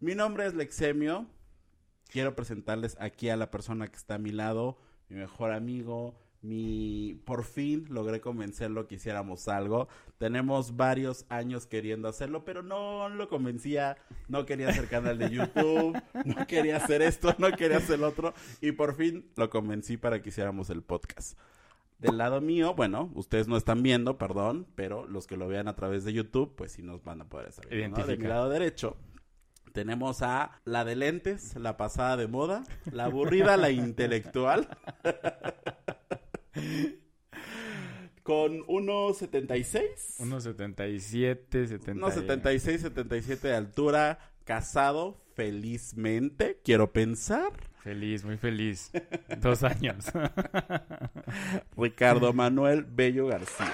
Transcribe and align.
mi 0.00 0.16
nombre 0.16 0.46
es 0.46 0.54
Lexemio. 0.54 1.28
Quiero 2.08 2.34
presentarles 2.34 2.96
aquí 3.00 3.28
a 3.28 3.36
la 3.36 3.52
persona 3.52 3.86
que 3.86 3.96
está 3.96 4.16
a 4.16 4.18
mi 4.18 4.32
lado, 4.32 4.78
mi 5.08 5.14
mejor 5.16 5.52
amigo, 5.52 6.18
mi 6.42 7.20
por 7.24 7.44
fin 7.44 7.86
logré 7.88 8.20
convencerlo 8.20 8.86
que 8.86 8.96
hiciéramos 8.96 9.48
algo. 9.48 9.88
Tenemos 10.18 10.76
varios 10.76 11.26
años 11.28 11.66
queriendo 11.66 12.08
hacerlo, 12.08 12.44
pero 12.44 12.62
no 12.62 13.08
lo 13.08 13.28
convencía, 13.28 13.96
no 14.28 14.46
quería 14.46 14.68
hacer 14.68 14.88
canal 14.88 15.18
de 15.18 15.30
YouTube, 15.30 16.00
no 16.24 16.46
quería 16.46 16.76
hacer 16.76 17.02
esto, 17.02 17.34
no 17.38 17.50
quería 17.52 17.78
hacer 17.78 17.98
lo 17.98 18.08
otro 18.08 18.34
y 18.60 18.72
por 18.72 18.94
fin 18.94 19.30
lo 19.36 19.50
convencí 19.50 19.96
para 19.96 20.22
que 20.22 20.30
hiciéramos 20.30 20.70
el 20.70 20.82
podcast. 20.82 21.38
Del 21.98 22.16
lado 22.16 22.40
mío, 22.40 22.74
bueno, 22.74 23.10
ustedes 23.14 23.46
no 23.46 23.58
están 23.58 23.82
viendo, 23.82 24.16
perdón, 24.16 24.66
pero 24.74 25.06
los 25.06 25.26
que 25.26 25.36
lo 25.36 25.48
vean 25.48 25.68
a 25.68 25.76
través 25.76 26.02
de 26.04 26.14
YouTube, 26.14 26.54
pues 26.56 26.72
sí 26.72 26.82
nos 26.82 27.04
van 27.04 27.20
a 27.20 27.24
poder 27.26 27.52
saber. 27.52 27.70
¿no? 27.70 27.76
De 27.76 27.88
mi 27.88 27.94
Identifica. 27.94 28.28
lado 28.28 28.48
derecho 28.48 28.96
tenemos 29.72 30.22
a 30.22 30.60
la 30.64 30.84
de 30.84 30.96
lentes, 30.96 31.56
la 31.56 31.76
pasada 31.76 32.16
de 32.16 32.26
moda, 32.26 32.64
la 32.90 33.04
aburrida, 33.04 33.56
la 33.56 33.70
intelectual. 33.70 34.68
Con 38.22 38.60
1.76. 38.66 40.20
Unos 40.20 40.44
77, 40.44 41.66
70. 41.66 41.92
Unos 41.92 42.14
76, 42.14 42.82
77 42.82 43.48
de 43.48 43.54
altura, 43.56 44.18
casado 44.44 45.20
felizmente, 45.34 46.60
quiero 46.62 46.92
pensar. 46.92 47.52
Feliz, 47.82 48.24
muy 48.24 48.36
feliz. 48.36 48.90
Dos 49.38 49.62
años. 49.62 50.04
Ricardo 51.78 52.34
Manuel 52.34 52.84
Bello 52.84 53.26
García. 53.26 53.72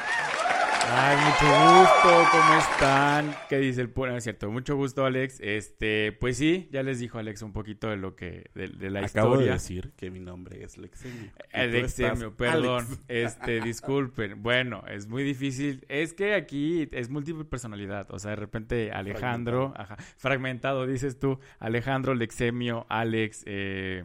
Ay, 0.89 1.17
mucho 1.17 1.81
gusto, 1.81 2.31
¿cómo 2.31 2.59
están? 2.59 3.35
¿Qué 3.49 3.59
dice 3.59 3.81
el 3.81 3.91
pueblo? 3.91 4.13
No 4.13 4.19
es 4.19 4.25
cierto, 4.25 4.51
mucho 4.53 4.77
gusto, 4.77 5.05
Alex. 5.05 5.41
Este, 5.41 6.13
pues 6.13 6.37
sí, 6.37 6.69
ya 6.71 6.83
les 6.85 7.01
dijo 7.01 7.19
Alex 7.19 7.43
un 7.43 7.53
poquito 7.53 7.89
de 7.89 7.97
lo 7.97 8.15
que, 8.15 8.51
de, 8.55 8.69
de 8.69 8.91
la 8.91 9.01
Acabo 9.01 9.31
de 9.31 9.35
historia. 9.45 9.53
decir 9.55 9.93
que 9.97 10.11
mi 10.13 10.21
nombre 10.21 10.63
es 10.63 10.79
Lexemio. 10.79 11.25
Y 11.25 11.31
El 11.53 11.71
tú 11.73 11.77
estás 11.79 11.99
exemio, 12.01 12.37
perdón, 12.37 12.85
Alex. 12.87 13.03
este, 13.09 13.61
disculpen. 13.61 14.43
Bueno, 14.43 14.85
es 14.89 15.09
muy 15.09 15.25
difícil. 15.25 15.85
Es 15.89 16.15
que 16.15 16.35
aquí 16.35 16.89
es 16.93 17.11
múltiple 17.11 17.45
personalidad. 17.45 18.09
O 18.13 18.19
sea, 18.21 18.31
de 18.31 18.37
repente 18.37 18.93
Alejandro, 18.93 19.75
ajá, 19.77 19.97
fragmentado, 20.17 20.87
dices 20.87 21.19
tú, 21.19 21.41
Alejandro, 21.59 22.15
Lexemio, 22.15 22.87
Alex, 22.89 23.43
eh, 23.47 24.05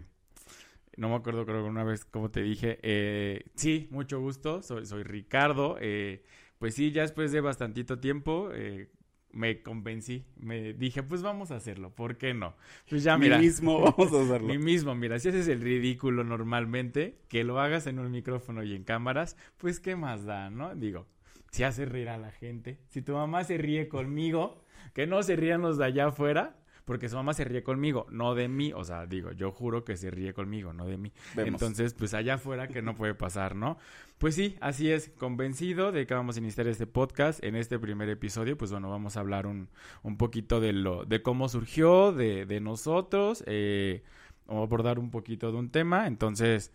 no 0.97 1.09
me 1.09 1.15
acuerdo, 1.15 1.45
creo 1.45 1.63
que 1.63 1.69
una 1.69 1.83
vez, 1.83 2.05
como 2.05 2.31
te 2.31 2.41
dije. 2.41 2.79
Eh, 2.81 3.45
sí, 3.55 3.87
mucho 3.91 4.19
gusto, 4.19 4.63
soy, 4.63 4.85
soy 4.87 5.03
Ricardo. 5.03 5.77
eh, 5.79 6.23
pues 6.61 6.75
sí, 6.75 6.91
ya 6.91 7.01
después 7.01 7.31
de 7.31 7.41
bastantito 7.41 7.97
tiempo, 7.97 8.51
eh, 8.53 8.87
me 9.31 9.63
convencí, 9.63 10.27
me 10.37 10.73
dije, 10.73 11.01
pues 11.01 11.23
vamos 11.23 11.49
a 11.49 11.55
hacerlo, 11.55 11.95
¿por 11.95 12.17
qué 12.19 12.35
no? 12.35 12.55
Pues 12.87 13.01
ya, 13.01 13.17
Mi 13.17 13.25
mira. 13.25 13.39
mismo, 13.39 13.81
vamos 13.97 14.13
a 14.13 14.21
hacerlo. 14.21 14.47
Mi 14.47 14.59
mismo, 14.59 14.93
mira, 14.93 15.17
si 15.17 15.29
haces 15.29 15.47
el 15.47 15.59
ridículo 15.59 16.23
normalmente, 16.23 17.17
que 17.29 17.43
lo 17.43 17.59
hagas 17.59 17.87
en 17.87 17.97
un 17.97 18.11
micrófono 18.11 18.61
y 18.61 18.75
en 18.75 18.83
cámaras, 18.83 19.37
pues 19.57 19.79
qué 19.79 19.95
más 19.95 20.23
da, 20.25 20.51
¿no? 20.51 20.75
Digo, 20.75 21.07
si 21.49 21.63
haces 21.63 21.89
reír 21.89 22.09
a 22.09 22.19
la 22.19 22.29
gente, 22.31 22.77
si 22.89 23.01
tu 23.01 23.13
mamá 23.13 23.43
se 23.43 23.57
ríe 23.57 23.87
conmigo, 23.87 24.63
que 24.93 25.07
no 25.07 25.23
se 25.23 25.35
rían 25.35 25.61
los 25.61 25.79
de 25.79 25.85
allá 25.85 26.09
afuera, 26.09 26.60
porque 26.91 27.07
su 27.07 27.15
mamá 27.15 27.33
se 27.33 27.45
ríe 27.45 27.63
conmigo, 27.63 28.05
no 28.09 28.35
de 28.35 28.49
mí, 28.49 28.73
o 28.73 28.83
sea, 28.83 29.05
digo, 29.05 29.31
yo 29.31 29.53
juro 29.53 29.85
que 29.85 29.95
se 29.95 30.11
ríe 30.11 30.33
conmigo, 30.33 30.73
no 30.73 30.87
de 30.87 30.97
mí. 30.97 31.13
Vemos. 31.35 31.53
Entonces, 31.53 31.93
pues 31.93 32.13
allá 32.13 32.33
afuera 32.33 32.67
que 32.67 32.81
no 32.81 32.97
puede 32.97 33.15
pasar, 33.15 33.55
¿no? 33.55 33.77
Pues 34.17 34.35
sí, 34.35 34.57
así 34.59 34.91
es, 34.91 35.07
convencido 35.17 35.93
de 35.93 36.05
que 36.05 36.13
vamos 36.13 36.35
a 36.35 36.39
iniciar 36.39 36.67
este 36.67 36.87
podcast. 36.87 37.41
En 37.45 37.55
este 37.55 37.79
primer 37.79 38.09
episodio, 38.09 38.57
pues 38.57 38.71
bueno, 38.73 38.89
vamos 38.89 39.15
a 39.15 39.21
hablar 39.21 39.47
un, 39.47 39.69
un 40.03 40.17
poquito 40.17 40.59
de 40.59 40.73
lo, 40.73 41.05
de 41.05 41.21
cómo 41.21 41.47
surgió, 41.47 42.11
de, 42.11 42.45
de 42.45 42.59
nosotros, 42.59 43.41
eh, 43.47 44.03
vamos 44.45 44.63
a 44.63 44.65
abordar 44.65 44.99
un 44.99 45.11
poquito 45.11 45.49
de 45.49 45.59
un 45.59 45.69
tema. 45.69 46.07
Entonces, 46.07 46.73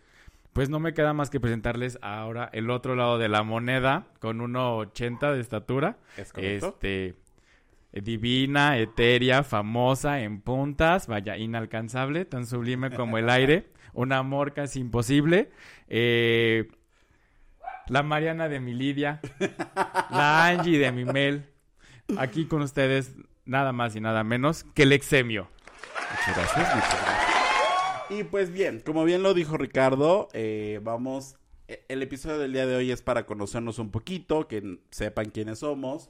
pues 0.51 0.67
no 0.71 0.79
me 0.79 0.95
queda 0.95 1.13
más 1.13 1.29
que 1.29 1.39
presentarles 1.39 1.99
ahora 2.01 2.49
el 2.53 2.71
otro 2.71 2.95
lado 2.95 3.19
de 3.19 3.29
la 3.29 3.43
moneda, 3.43 4.07
con 4.19 4.39
1,80 4.39 5.35
de 5.35 5.41
estatura. 5.41 5.99
¿Es 6.17 6.33
correcto? 6.33 6.69
Este, 6.69 7.13
divina, 8.03 8.77
etérea, 8.77 9.43
famosa, 9.43 10.21
en 10.21 10.41
puntas, 10.41 11.07
vaya, 11.07 11.37
inalcanzable, 11.37 12.25
tan 12.25 12.45
sublime 12.45 12.91
como 12.91 13.17
el 13.17 13.29
aire, 13.29 13.67
un 13.93 14.11
amor 14.13 14.53
casi 14.53 14.79
imposible. 14.79 15.51
Eh, 15.87 16.67
la 17.87 18.03
Mariana 18.03 18.49
de 18.49 18.59
mi 18.59 18.73
Lidia, 18.73 19.21
la 20.09 20.47
Angie 20.47 20.77
de 20.77 20.91
mi 20.91 21.05
Mel, 21.05 21.49
aquí 22.17 22.45
con 22.45 22.61
ustedes, 22.61 23.15
nada 23.45 23.71
más 23.71 23.95
y 23.95 24.01
nada 24.01 24.23
menos 24.23 24.65
que 24.73 24.83
el 24.83 24.91
exemio. 24.91 25.49
Muchas 26.11 26.35
gracias, 26.37 26.75
muchas 26.75 27.01
gracias. 27.01 27.27
Y 28.09 28.23
pues 28.23 28.51
bien, 28.51 28.81
como 28.85 29.03
bien 29.05 29.23
lo 29.23 29.33
dijo 29.33 29.57
Ricardo, 29.57 30.27
eh, 30.33 30.79
vamos, 30.83 31.37
e- 31.67 31.83
el 31.89 32.01
episodio 32.01 32.37
del 32.39 32.53
día 32.53 32.65
de 32.65 32.75
hoy 32.75 32.91
es 32.91 33.01
para 33.01 33.25
conocernos 33.25 33.79
un 33.79 33.91
poquito, 33.91 34.47
que 34.47 34.79
sepan 34.91 35.25
quiénes 35.29 35.59
somos 35.59 36.09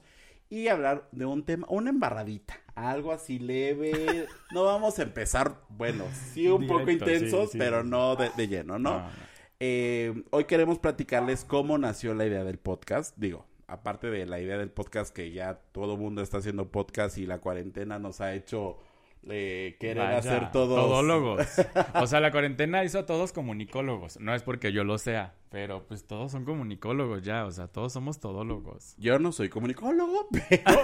y 0.50 0.68
hablar 0.68 1.08
de 1.12 1.26
un 1.26 1.44
tema, 1.44 1.66
una 1.70 1.90
embarradita, 1.90 2.54
algo 2.74 3.12
así 3.12 3.38
leve. 3.38 4.26
no 4.52 4.64
vamos 4.64 4.98
a 4.98 5.02
empezar, 5.02 5.56
bueno, 5.68 6.04
sí 6.32 6.48
un 6.48 6.66
poco 6.66 6.80
Directo, 6.86 7.10
intensos, 7.10 7.50
sí, 7.52 7.58
pero 7.58 7.84
no 7.84 8.16
de, 8.16 8.30
de 8.36 8.48
lleno, 8.48 8.78
¿no? 8.78 8.90
No, 8.90 8.98
no. 9.00 9.28
Eh, 9.60 10.22
hoy 10.30 10.44
queremos 10.44 10.78
platicarles 10.78 11.44
cómo 11.44 11.78
nació 11.78 12.14
la 12.14 12.26
idea 12.26 12.44
del 12.44 12.58
podcast. 12.58 13.16
Digo, 13.16 13.44
aparte 13.66 14.08
de 14.08 14.24
la 14.24 14.40
idea 14.40 14.56
del 14.56 14.70
podcast 14.70 15.14
que 15.14 15.32
ya 15.32 15.60
todo 15.72 15.96
mundo 15.96 16.22
está 16.22 16.38
haciendo 16.38 16.70
podcast 16.70 17.18
y 17.18 17.26
la 17.26 17.38
cuarentena 17.38 17.98
nos 17.98 18.20
ha 18.20 18.34
hecho 18.34 18.78
eh, 19.30 19.76
querer 19.78 20.04
Vaya, 20.04 20.18
hacer 20.18 20.50
todos... 20.50 20.76
Todólogos. 20.76 21.46
O 21.94 22.06
sea, 22.06 22.20
la 22.20 22.30
cuarentena 22.30 22.84
hizo 22.84 23.00
a 23.00 23.06
todos 23.06 23.32
comunicólogos. 23.32 24.18
No 24.20 24.34
es 24.34 24.42
porque 24.42 24.72
yo 24.72 24.84
lo 24.84 24.98
sea, 24.98 25.34
pero 25.50 25.86
pues 25.86 26.06
todos 26.06 26.32
son 26.32 26.44
comunicólogos 26.44 27.22
ya. 27.22 27.44
O 27.44 27.50
sea, 27.50 27.68
todos 27.68 27.92
somos 27.92 28.20
todólogos. 28.20 28.94
Yo 28.98 29.18
no 29.18 29.32
soy 29.32 29.48
comunicólogo, 29.48 30.28
pero 30.32 30.80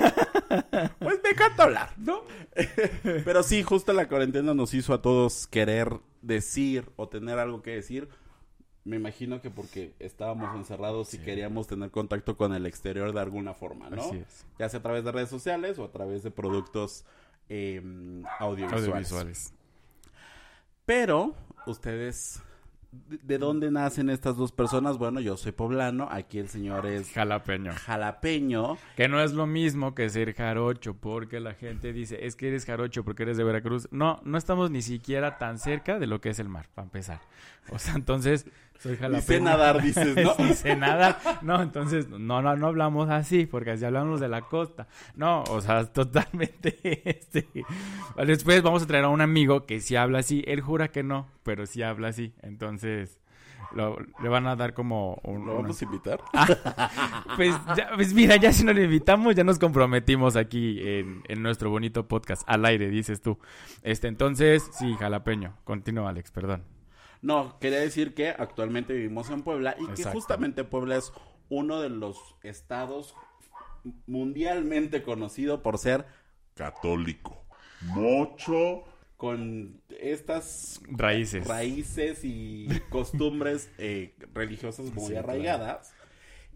pues 0.98 1.20
me 1.22 1.30
encanta 1.30 1.64
hablar, 1.64 1.90
¿no? 1.98 2.22
pero 3.24 3.42
sí, 3.42 3.62
justo 3.62 3.92
la 3.92 4.08
cuarentena 4.08 4.54
nos 4.54 4.74
hizo 4.74 4.94
a 4.94 5.02
todos 5.02 5.46
querer 5.46 6.00
decir 6.22 6.90
o 6.96 7.08
tener 7.08 7.38
algo 7.38 7.62
que 7.62 7.72
decir. 7.72 8.08
Me 8.84 8.96
imagino 8.96 9.40
que 9.40 9.48
porque 9.48 9.94
estábamos 9.98 10.54
encerrados 10.54 11.14
y 11.14 11.18
queríamos 11.18 11.66
tener 11.66 11.90
contacto 11.90 12.36
con 12.36 12.52
el 12.52 12.66
exterior 12.66 13.14
de 13.14 13.20
alguna 13.20 13.54
forma, 13.54 13.88
¿no? 13.88 14.02
Así 14.02 14.18
es. 14.18 14.46
Ya 14.58 14.68
sea 14.68 14.80
a 14.80 14.82
través 14.82 15.04
de 15.04 15.12
redes 15.12 15.30
sociales 15.30 15.78
o 15.78 15.84
a 15.84 15.90
través 15.90 16.22
de 16.22 16.30
productos 16.30 17.06
eh, 17.48 17.80
audiovisuales. 18.38 18.88
Audiovisuales. 18.88 19.54
Pero, 20.86 21.34
ustedes, 21.66 22.42
¿de- 23.08 23.18
¿de 23.22 23.38
dónde 23.38 23.70
nacen 23.70 24.10
estas 24.10 24.36
dos 24.36 24.52
personas? 24.52 24.98
Bueno, 24.98 25.20
yo 25.20 25.36
soy 25.36 25.52
poblano, 25.52 26.08
aquí 26.10 26.38
el 26.38 26.48
señor 26.48 26.86
es 26.86 27.10
Jalapeño. 27.12 27.72
jalapeño. 27.74 28.76
Que 28.96 29.08
no 29.08 29.20
es 29.20 29.32
lo 29.32 29.46
mismo 29.46 29.94
que 29.94 30.08
ser 30.08 30.34
jarocho, 30.34 30.94
porque 30.94 31.40
la 31.40 31.54
gente 31.54 31.92
dice, 31.92 32.26
es 32.26 32.36
que 32.36 32.48
eres 32.48 32.64
jarocho 32.64 33.04
porque 33.04 33.24
eres 33.24 33.36
de 33.36 33.44
Veracruz. 33.44 33.88
No, 33.90 34.20
no 34.24 34.38
estamos 34.38 34.70
ni 34.70 34.82
siquiera 34.82 35.38
tan 35.38 35.58
cerca 35.58 35.98
de 35.98 36.06
lo 36.06 36.20
que 36.20 36.30
es 36.30 36.38
el 36.38 36.48
mar, 36.48 36.66
para 36.74 36.86
empezar. 36.86 37.20
O 37.70 37.78
sea, 37.78 37.94
entonces, 37.94 38.46
soy 38.78 38.96
jalapeño. 38.96 39.22
sé 39.26 39.40
nadar, 39.40 39.82
dices, 39.82 40.14
¿no? 40.16 40.34
Sé 40.54 40.76
nadar. 40.76 41.18
No, 41.40 41.62
entonces, 41.62 42.08
no, 42.10 42.42
no, 42.42 42.56
no 42.56 42.66
hablamos 42.66 43.08
así, 43.08 43.46
porque 43.46 43.70
así 43.70 43.84
hablamos 43.86 44.20
de 44.20 44.28
la 44.28 44.42
costa. 44.42 44.86
No, 45.16 45.42
o 45.44 45.60
sea, 45.62 45.84
totalmente, 45.92 46.78
este... 47.08 47.46
Después 48.26 48.62
vamos 48.62 48.82
a 48.82 48.86
traer 48.86 49.04
a 49.04 49.08
un 49.08 49.22
amigo 49.22 49.64
que 49.64 49.80
sí 49.80 49.96
habla 49.96 50.18
así. 50.18 50.44
Él 50.46 50.60
jura 50.60 50.88
que 50.88 51.02
no, 51.02 51.26
pero 51.42 51.64
sí 51.64 51.82
habla 51.82 52.08
así. 52.08 52.34
Entonces, 52.42 52.83
lo- 53.74 53.98
le 54.22 54.28
van 54.28 54.46
a 54.46 54.56
dar 54.56 54.74
como 54.74 55.20
un... 55.24 55.46
¿Lo 55.46 55.52
una- 55.54 55.62
vamos 55.62 55.80
a 55.80 55.84
invitar? 55.84 56.20
Pues, 57.36 57.54
ya- 57.76 57.90
pues 57.96 58.14
mira, 58.14 58.36
ya 58.36 58.52
si 58.52 58.64
no 58.64 58.72
le 58.72 58.84
invitamos, 58.84 59.34
ya 59.34 59.42
nos 59.42 59.58
comprometimos 59.58 60.36
aquí 60.36 60.78
en, 60.86 61.22
en 61.28 61.42
nuestro 61.42 61.70
bonito 61.70 62.06
podcast, 62.06 62.42
al 62.46 62.64
aire, 62.64 62.88
dices 62.90 63.20
tú. 63.20 63.38
Este, 63.82 64.06
entonces, 64.08 64.68
sí, 64.78 64.94
jalapeño. 64.98 65.56
Continúa, 65.64 66.10
Alex, 66.10 66.30
perdón. 66.30 66.62
No, 67.22 67.58
quería 67.58 67.80
decir 67.80 68.14
que 68.14 68.28
actualmente 68.28 68.92
vivimos 68.92 69.30
en 69.30 69.42
Puebla 69.42 69.74
y 69.80 69.86
que 69.94 70.04
justamente 70.04 70.62
Puebla 70.62 70.96
es 70.96 71.12
uno 71.48 71.80
de 71.80 71.88
los 71.88 72.36
estados 72.42 73.14
mundialmente 74.06 75.02
conocido 75.02 75.62
por 75.62 75.78
ser 75.78 76.06
católico. 76.54 77.44
Mucho 77.82 78.84
con 79.16 79.80
estas 80.00 80.80
Raíces. 80.88 81.46
raíces 81.46 82.24
y 82.24 82.66
costumbres 82.90 83.70
eh, 83.78 84.14
religiosas 84.34 84.86
muy 84.92 85.04
Sí, 85.06 85.12
claro. 85.12 85.28
arraigadas. 85.28 85.92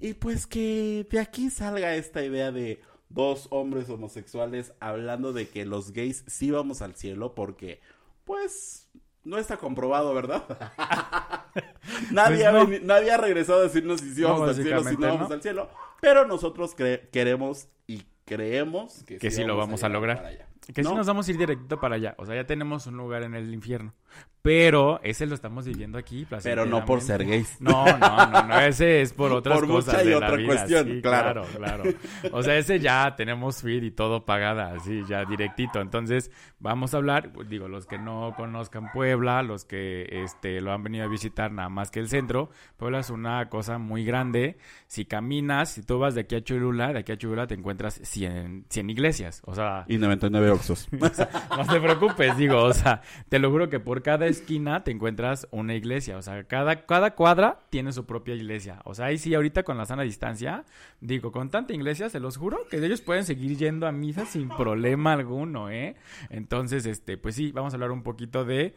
Y 0.00 0.14
pues 0.14 0.46
que 0.46 1.06
de 1.10 1.20
aquí 1.20 1.50
salga 1.50 1.94
esta 1.96 2.22
idea 2.24 2.52
de 2.52 2.80
dos 3.08 3.48
hombres 3.50 3.88
homosexuales 3.88 4.72
hablando 4.80 5.32
de 5.32 5.48
que 5.48 5.64
los 5.64 5.92
gays 5.92 6.24
sí 6.26 6.50
vamos 6.50 6.82
al 6.82 6.94
cielo 6.94 7.34
porque 7.34 7.80
pues 8.24 8.88
no 9.24 9.38
está 9.38 9.56
comprobado, 9.56 10.14
¿verdad? 10.14 10.44
nadie, 12.10 12.36
Pues 12.38 12.46
ha 12.46 12.52
no. 12.52 12.66
nadie 12.82 13.10
ha 13.10 13.16
regresado 13.16 13.60
a 13.60 13.62
decirnos 13.64 14.00
si 14.00 14.14
sí 14.14 14.20
No, 14.22 14.28
vamos 14.34 14.48
al 14.50 14.54
cielo, 14.62 14.84
si 14.84 14.96
no 14.96 15.06
vamos 15.08 15.30
al 15.30 15.42
cielo. 15.42 15.70
Pero 16.00 16.26
nosotros 16.26 16.76
cre- 16.76 17.08
queremos 17.10 17.68
y 17.86 18.04
creemos 18.24 19.02
que, 19.04 19.18
Que 19.18 19.30
sí 19.30 19.42
lo 19.44 19.56
vamos 19.56 19.82
a 19.82 19.88
llegar 19.88 20.00
lograr. 20.00 20.47
Que 20.74 20.82
si 20.82 20.88
¿No? 20.88 20.96
nos 20.96 21.06
vamos 21.06 21.26
a 21.26 21.30
ir 21.30 21.38
directo 21.38 21.80
para 21.80 21.96
allá. 21.96 22.14
O 22.18 22.26
sea, 22.26 22.34
ya 22.34 22.46
tenemos 22.46 22.86
un 22.86 22.96
lugar 22.96 23.22
en 23.22 23.34
el 23.34 23.52
infierno. 23.54 23.94
Pero 24.42 25.00
ese 25.02 25.26
lo 25.26 25.34
estamos 25.34 25.66
viviendo 25.66 25.98
aquí. 25.98 26.26
Pero 26.42 26.64
no 26.64 26.84
por 26.84 27.00
ser 27.00 27.24
gays. 27.24 27.60
No, 27.60 27.84
no, 27.84 27.98
no, 27.98 28.42
no. 28.44 28.60
Ese 28.60 29.02
es 29.02 29.12
por 29.12 29.32
otras 29.32 29.58
Por 29.58 29.66
cosas. 29.68 29.94
mucha 29.94 30.04
y 30.04 30.06
de 30.06 30.12
la 30.12 30.16
otra 30.26 30.36
vida, 30.36 30.46
cuestión, 30.46 30.86
sí, 30.86 31.02
claro. 31.02 31.44
claro, 31.56 31.82
claro. 31.82 31.98
O 32.32 32.42
sea, 32.42 32.56
ese 32.56 32.78
ya 32.78 33.14
tenemos 33.16 33.56
suite 33.56 33.84
y 33.86 33.90
todo 33.90 34.24
pagada, 34.24 34.74
así, 34.76 35.02
ya 35.08 35.24
directito. 35.24 35.80
Entonces, 35.80 36.30
vamos 36.60 36.94
a 36.94 36.98
hablar, 36.98 37.32
digo, 37.48 37.68
los 37.68 37.86
que 37.86 37.98
no 37.98 38.32
conozcan 38.36 38.90
Puebla, 38.92 39.42
los 39.42 39.64
que 39.64 40.06
este 40.24 40.60
lo 40.60 40.72
han 40.72 40.82
venido 40.84 41.04
a 41.04 41.08
visitar 41.08 41.50
nada 41.52 41.68
más 41.68 41.90
que 41.90 41.98
el 42.00 42.08
centro. 42.08 42.50
Puebla 42.76 43.00
es 43.00 43.10
una 43.10 43.48
cosa 43.48 43.78
muy 43.78 44.04
grande. 44.04 44.56
Si 44.86 45.04
caminas, 45.04 45.70
si 45.70 45.82
tú 45.82 45.98
vas 45.98 46.14
de 46.14 46.22
aquí 46.22 46.36
a 46.36 46.44
Cholula, 46.44 46.92
de 46.92 47.00
aquí 47.00 47.12
a 47.12 47.18
Cholula 47.18 47.46
te 47.48 47.54
encuentras 47.54 48.00
100, 48.02 48.66
100 48.68 48.90
iglesias. 48.90 49.42
O 49.44 49.54
sea, 49.54 49.84
Y 49.88 49.98
99 49.98 50.50
oxos. 50.50 50.88
no 50.92 51.66
te 51.66 51.80
preocupes, 51.80 52.36
digo, 52.36 52.62
o 52.62 52.72
sea, 52.72 53.02
te 53.28 53.38
lo 53.38 53.50
juro 53.50 53.68
que 53.68 53.80
por 53.80 54.02
cada 54.02 54.27
esquina 54.28 54.84
te 54.84 54.90
encuentras 54.90 55.48
una 55.50 55.74
iglesia, 55.74 56.16
o 56.16 56.22
sea, 56.22 56.44
cada, 56.44 56.86
cada 56.86 57.14
cuadra 57.14 57.60
tiene 57.70 57.92
su 57.92 58.06
propia 58.06 58.34
iglesia, 58.34 58.80
o 58.84 58.94
sea, 58.94 59.06
ahí 59.06 59.18
sí, 59.18 59.34
ahorita 59.34 59.62
con 59.62 59.78
la 59.78 59.86
sana 59.86 60.02
distancia, 60.02 60.64
digo, 61.00 61.32
con 61.32 61.50
tanta 61.50 61.74
iglesia, 61.74 62.08
se 62.08 62.20
los 62.20 62.36
juro 62.36 62.66
que 62.70 62.76
ellos 62.78 63.00
pueden 63.00 63.24
seguir 63.24 63.56
yendo 63.56 63.86
a 63.86 63.92
misa 63.92 64.26
sin 64.26 64.48
problema 64.48 65.12
alguno, 65.12 65.70
¿eh? 65.70 65.96
Entonces, 66.30 66.86
este, 66.86 67.18
pues 67.18 67.34
sí, 67.34 67.52
vamos 67.52 67.72
a 67.72 67.76
hablar 67.76 67.90
un 67.90 68.02
poquito 68.02 68.44
de 68.44 68.74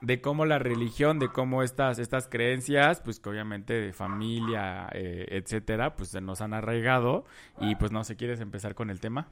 de 0.00 0.20
cómo 0.20 0.46
la 0.46 0.58
religión, 0.58 1.18
de 1.18 1.28
cómo 1.28 1.62
estas, 1.62 1.98
estas 1.98 2.28
creencias, 2.28 3.00
pues 3.00 3.20
que 3.20 3.28
obviamente 3.28 3.74
de 3.74 3.92
familia, 3.92 4.88
eh, 4.92 5.26
etcétera, 5.30 5.96
pues 5.96 6.10
se 6.10 6.20
nos 6.20 6.40
han 6.40 6.54
arraigado 6.54 7.24
y 7.60 7.74
pues 7.76 7.90
no 7.90 8.04
sé, 8.04 8.16
¿quieres 8.16 8.40
empezar 8.40 8.74
con 8.74 8.90
el 8.90 9.00
tema? 9.00 9.28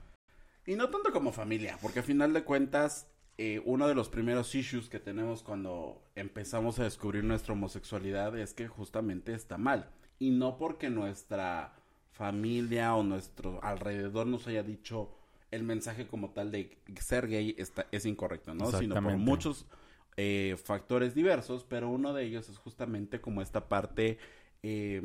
Y 0.66 0.74
no 0.74 0.90
tanto 0.90 1.12
como 1.12 1.32
familia, 1.32 1.78
porque 1.80 2.00
a 2.00 2.02
final 2.02 2.32
de 2.32 2.42
cuentas, 2.42 3.06
eh, 3.38 3.60
uno 3.64 3.86
de 3.86 3.94
los 3.94 4.08
primeros 4.08 4.54
issues 4.54 4.88
que 4.88 4.98
tenemos 4.98 5.42
cuando 5.42 6.02
empezamos 6.14 6.78
a 6.78 6.84
descubrir 6.84 7.22
nuestra 7.22 7.52
homosexualidad 7.52 8.36
es 8.38 8.54
que 8.54 8.66
justamente 8.66 9.34
está 9.34 9.58
mal. 9.58 9.90
Y 10.18 10.30
no 10.30 10.56
porque 10.56 10.88
nuestra 10.88 11.74
familia 12.12 12.94
o 12.94 13.02
nuestro 13.02 13.62
alrededor 13.62 14.26
nos 14.26 14.46
haya 14.46 14.62
dicho 14.62 15.10
el 15.50 15.62
mensaje 15.62 16.06
como 16.06 16.30
tal 16.30 16.50
de 16.50 16.76
ser 16.98 17.28
gay 17.28 17.54
está, 17.58 17.86
es 17.92 18.06
incorrecto, 18.06 18.54
¿no? 18.54 18.72
Sino 18.72 18.94
por 18.94 19.16
muchos 19.16 19.66
eh, 20.16 20.56
factores 20.64 21.14
diversos, 21.14 21.64
pero 21.68 21.90
uno 21.90 22.14
de 22.14 22.24
ellos 22.24 22.48
es 22.48 22.56
justamente 22.56 23.20
como 23.20 23.42
esta 23.42 23.68
parte 23.68 24.18
eh, 24.62 25.02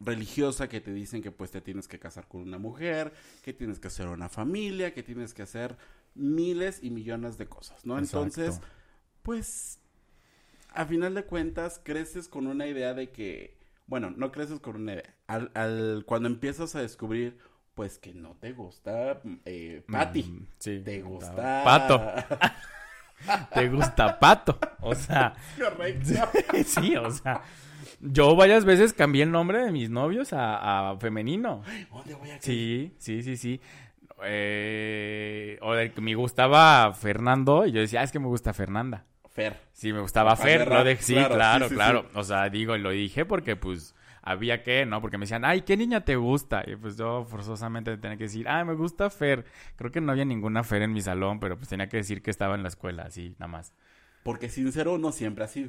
religiosa 0.00 0.68
que 0.68 0.80
te 0.80 0.94
dicen 0.94 1.22
que 1.22 1.30
pues 1.30 1.50
te 1.50 1.60
tienes 1.60 1.86
que 1.86 1.98
casar 1.98 2.26
con 2.26 2.40
una 2.40 2.58
mujer, 2.58 3.12
que 3.42 3.52
tienes 3.52 3.78
que 3.78 3.88
hacer 3.88 4.08
una 4.08 4.30
familia, 4.30 4.94
que 4.94 5.02
tienes 5.02 5.34
que 5.34 5.42
hacer 5.42 5.76
miles 6.14 6.80
y 6.82 6.90
millones 6.90 7.38
de 7.38 7.46
cosas, 7.46 7.84
¿no? 7.86 7.98
Exacto. 7.98 8.18
Entonces, 8.24 8.60
pues, 9.22 9.78
a 10.70 10.84
final 10.86 11.14
de 11.14 11.24
cuentas, 11.24 11.80
creces 11.82 12.28
con 12.28 12.46
una 12.46 12.66
idea 12.66 12.94
de 12.94 13.10
que, 13.10 13.58
bueno, 13.86 14.10
no 14.10 14.30
creces 14.32 14.60
con 14.60 14.76
una 14.76 14.94
idea. 14.94 15.14
Al, 15.26 15.50
al- 15.54 16.04
cuando 16.06 16.28
empiezas 16.28 16.74
a 16.76 16.80
descubrir, 16.80 17.38
pues, 17.74 17.98
que 17.98 18.14
no 18.14 18.36
te 18.40 18.52
gusta 18.52 19.20
eh, 19.44 19.82
Patty. 19.90 20.22
Mm, 20.24 20.46
sí. 20.58 20.80
Te 20.84 21.02
gusta... 21.02 21.62
Pato. 21.64 22.00
Te 23.54 23.68
gusta 23.68 24.18
Pato. 24.18 24.58
O 24.80 24.94
sea, 24.94 25.34
Correcto. 25.58 26.08
sí, 26.64 26.96
o 26.96 27.10
sea. 27.10 27.42
Yo 28.00 28.34
varias 28.34 28.64
veces 28.64 28.94
cambié 28.94 29.22
el 29.24 29.30
nombre 29.30 29.62
de 29.62 29.72
mis 29.72 29.90
novios 29.90 30.32
a, 30.32 30.90
a 30.92 30.96
femenino. 30.98 31.62
¿Dónde 31.92 32.14
voy 32.14 32.30
a? 32.30 32.40
Sí, 32.40 32.94
sí, 32.98 33.22
sí, 33.22 33.36
sí. 33.36 33.60
Eh, 34.24 35.58
o 35.62 35.74
de 35.74 35.92
que 35.92 36.00
me 36.00 36.14
gustaba 36.14 36.92
Fernando 36.94 37.66
y 37.66 37.72
yo 37.72 37.80
decía, 37.80 38.00
ah, 38.00 38.04
es 38.04 38.12
que 38.12 38.18
me 38.18 38.26
gusta 38.26 38.52
Fernanda. 38.52 39.04
Fer. 39.28 39.56
Sí, 39.72 39.92
me 39.92 40.00
gustaba 40.00 40.34
Fer, 40.36 40.68
rap, 40.68 40.84
de... 40.84 40.96
sí, 40.96 41.14
claro, 41.14 41.34
claro, 41.34 41.64
sí, 41.64 41.68
sí, 41.70 41.74
claro. 41.76 42.02
sí. 42.02 42.18
O 42.18 42.24
sea, 42.24 42.48
digo, 42.48 42.76
lo 42.76 42.90
dije 42.90 43.24
porque 43.24 43.56
pues 43.56 43.94
había 44.22 44.62
que, 44.62 44.84
¿no? 44.86 45.00
Porque 45.00 45.18
me 45.18 45.22
decían, 45.22 45.44
ay, 45.44 45.62
¿qué 45.62 45.76
niña 45.76 46.04
te 46.04 46.16
gusta? 46.16 46.62
Y 46.66 46.76
pues 46.76 46.96
yo 46.96 47.24
forzosamente 47.24 47.96
tenía 47.96 48.16
que 48.16 48.24
decir, 48.24 48.48
ay, 48.48 48.64
me 48.64 48.74
gusta 48.74 49.08
Fer. 49.10 49.44
Creo 49.76 49.90
que 49.90 50.00
no 50.00 50.12
había 50.12 50.24
ninguna 50.24 50.64
Fer 50.64 50.82
en 50.82 50.92
mi 50.92 51.00
salón, 51.00 51.40
pero 51.40 51.56
pues 51.56 51.68
tenía 51.68 51.88
que 51.88 51.98
decir 51.98 52.22
que 52.22 52.30
estaba 52.30 52.54
en 52.54 52.62
la 52.62 52.68
escuela, 52.68 53.04
así, 53.04 53.34
nada 53.38 53.48
más. 53.48 53.72
Porque 54.22 54.48
sincero 54.50 54.98
no 54.98 55.12
siempre. 55.12 55.46
Sí, 55.48 55.64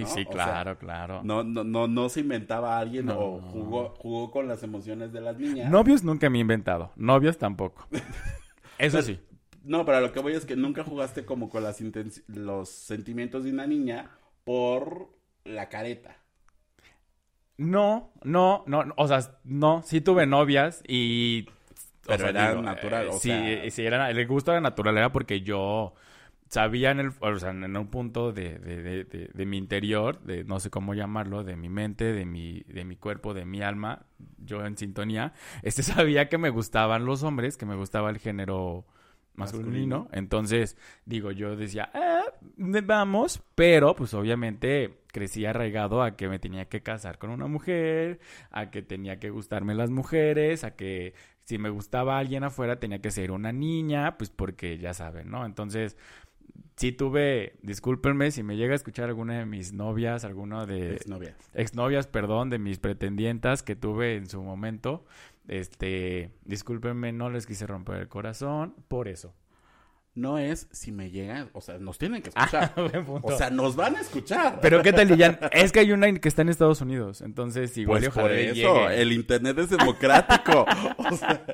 ¿No? 0.00 0.06
sí, 0.06 0.24
O 0.26 0.30
claro, 0.30 0.78
claro. 0.78 1.20
No, 1.22 1.44
no, 1.44 1.64
no, 1.64 1.86
no 1.86 2.08
se 2.08 2.20
inventaba 2.20 2.78
alguien 2.78 3.06
No. 3.06 3.18
o 3.18 3.40
jugó, 3.42 3.94
jugó 3.98 4.30
con 4.30 4.48
las 4.48 4.62
emociones 4.62 5.12
de 5.12 5.20
las 5.20 5.38
niñas. 5.38 5.70
Novios 5.70 6.02
nunca 6.02 6.30
me 6.30 6.38
he 6.38 6.40
inventado, 6.40 6.92
novios 6.96 7.36
tampoco. 7.38 7.86
Eso 8.78 8.96
Pero- 8.98 9.02
sí. 9.02 9.20
No, 9.62 9.84
pero 9.84 9.98
a 9.98 10.00
lo 10.00 10.10
que 10.12 10.20
voy 10.20 10.32
es 10.32 10.46
que 10.46 10.56
nunca 10.56 10.84
jugaste 10.84 11.26
como 11.26 11.50
con 11.50 11.62
las 11.62 11.78
los 12.28 12.70
sentimientos 12.70 13.44
de 13.44 13.50
una 13.50 13.66
niña 13.66 14.10
por 14.44 15.10
la 15.44 15.68
careta. 15.68 16.16
No, 17.58 18.10
no, 18.24 18.64
no, 18.66 18.84
o 18.96 19.06
sea, 19.06 19.38
no, 19.44 19.82
sí 19.84 20.00
tuve 20.00 20.24
novias 20.26 20.82
y... 20.88 21.46
o 21.46 21.52
Pero 22.06 22.18
sea, 22.20 22.30
era 22.30 22.62
natural, 22.62 23.08
o 23.08 23.12
sí, 23.12 23.28
sea- 23.28 23.52
eh, 23.64 23.70
sí, 23.70 23.84
era, 23.84 24.10
el 24.10 24.26
gusto 24.26 24.50
era 24.50 24.62
natural, 24.62 24.96
era 24.96 25.12
porque 25.12 25.42
yo 25.42 25.92
sabía 26.50 26.90
en 26.90 26.98
el, 26.98 27.12
o 27.20 27.38
sea, 27.38 27.50
en 27.50 27.76
un 27.76 27.86
punto 27.86 28.32
de, 28.32 28.58
de, 28.58 28.82
de, 28.82 29.04
de, 29.04 29.30
de 29.32 29.46
mi 29.46 29.56
interior, 29.56 30.20
de 30.22 30.42
no 30.42 30.58
sé 30.58 30.68
cómo 30.68 30.94
llamarlo, 30.94 31.44
de 31.44 31.56
mi 31.56 31.68
mente, 31.68 32.12
de 32.12 32.26
mi, 32.26 32.64
de 32.66 32.84
mi 32.84 32.96
cuerpo, 32.96 33.34
de 33.34 33.46
mi 33.46 33.62
alma, 33.62 34.04
yo 34.38 34.66
en 34.66 34.76
sintonía, 34.76 35.32
este 35.62 35.82
sabía 35.84 36.28
que 36.28 36.38
me 36.38 36.50
gustaban 36.50 37.04
los 37.06 37.22
hombres, 37.22 37.56
que 37.56 37.66
me 37.66 37.76
gustaba 37.76 38.10
el 38.10 38.18
género 38.18 38.84
masculino, 39.34 40.00
Masculino. 40.00 40.08
entonces, 40.12 40.76
digo, 41.06 41.30
yo 41.30 41.54
decía, 41.54 41.88
ah, 41.94 42.24
vamos, 42.56 43.42
pero 43.54 43.94
pues 43.94 44.12
obviamente 44.12 45.02
crecí 45.06 45.46
arraigado 45.46 46.02
a 46.02 46.16
que 46.16 46.28
me 46.28 46.40
tenía 46.40 46.68
que 46.68 46.82
casar 46.82 47.18
con 47.18 47.30
una 47.30 47.46
mujer, 47.46 48.18
a 48.50 48.70
que 48.70 48.82
tenía 48.82 49.20
que 49.20 49.30
gustarme 49.30 49.74
las 49.74 49.90
mujeres, 49.90 50.64
a 50.64 50.74
que 50.74 51.14
si 51.44 51.58
me 51.58 51.70
gustaba 51.70 52.18
alguien 52.18 52.44
afuera 52.44 52.78
tenía 52.78 53.00
que 53.00 53.10
ser 53.10 53.30
una 53.30 53.52
niña, 53.52 54.18
pues 54.18 54.30
porque 54.30 54.78
ya 54.78 54.94
saben, 54.94 55.30
¿no? 55.30 55.46
Entonces, 55.46 55.96
sí 56.76 56.92
tuve, 56.92 57.56
discúlpenme 57.62 58.30
si 58.30 58.42
me 58.42 58.56
llega 58.56 58.72
a 58.72 58.76
escuchar 58.76 59.08
alguna 59.08 59.38
de 59.38 59.46
mis 59.46 59.72
novias, 59.72 60.24
alguna 60.24 60.66
de 60.66 60.94
Exnovia. 60.94 61.36
exnovias, 61.54 62.06
perdón, 62.06 62.50
de 62.50 62.58
mis 62.58 62.78
pretendientas 62.78 63.62
que 63.62 63.76
tuve 63.76 64.16
en 64.16 64.26
su 64.26 64.42
momento. 64.42 65.04
Este, 65.48 66.30
discúlpenme, 66.44 67.12
no 67.12 67.28
les 67.28 67.46
quise 67.46 67.66
romper 67.66 67.96
el 67.96 68.08
corazón 68.08 68.74
por 68.88 69.08
eso. 69.08 69.34
No 70.12 70.38
es 70.38 70.66
si 70.72 70.90
me 70.90 71.10
llega, 71.12 71.48
o 71.52 71.60
sea, 71.60 71.78
nos 71.78 71.96
tienen 71.96 72.20
que 72.20 72.30
escuchar. 72.30 72.72
Buen 72.76 73.04
punto. 73.04 73.28
o 73.28 73.38
sea, 73.38 73.48
nos 73.48 73.76
van 73.76 73.94
a 73.94 74.00
escuchar. 74.00 74.58
Pero 74.60 74.82
qué 74.82 74.92
tal, 74.92 75.06
Lilian? 75.06 75.38
Es 75.52 75.70
que 75.70 75.78
hay 75.80 75.92
una 75.92 76.12
que 76.12 76.28
está 76.28 76.42
en 76.42 76.48
Estados 76.48 76.80
Unidos, 76.80 77.20
entonces 77.20 77.78
igual 77.78 78.00
pues 78.00 78.14
por 78.14 78.32
eso, 78.32 78.54
llegue. 78.88 79.02
el 79.02 79.12
internet 79.12 79.56
es 79.58 79.70
democrático. 79.70 80.66
o, 80.98 81.16
sea, 81.16 81.44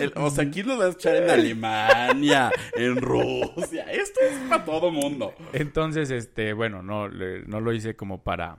el- 0.00 0.12
o 0.14 0.30
sea, 0.30 0.44
aquí 0.44 0.62
nos 0.62 0.78
vas 0.78 0.88
a 0.88 0.92
echar 0.92 1.16
en 1.16 1.30
Alemania, 1.30 2.50
en 2.76 2.96
Rusia. 2.96 3.86
Esto 3.90 4.20
es 4.20 4.36
para 4.48 4.64
todo 4.64 4.92
mundo. 4.92 5.34
Entonces, 5.52 6.10
este, 6.12 6.52
bueno, 6.52 6.82
no, 6.84 7.08
no 7.08 7.60
lo 7.60 7.72
hice 7.72 7.96
como 7.96 8.22
para, 8.22 8.58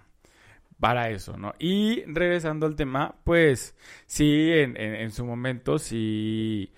para 0.78 1.10
eso, 1.10 1.38
¿no? 1.38 1.54
Y 1.58 2.04
regresando 2.06 2.66
al 2.66 2.76
tema, 2.76 3.16
pues 3.24 3.76
sí, 4.08 4.52
en, 4.52 4.76
en, 4.76 4.94
en 4.96 5.12
su 5.12 5.26
momento 5.26 5.80
sí 5.80 6.74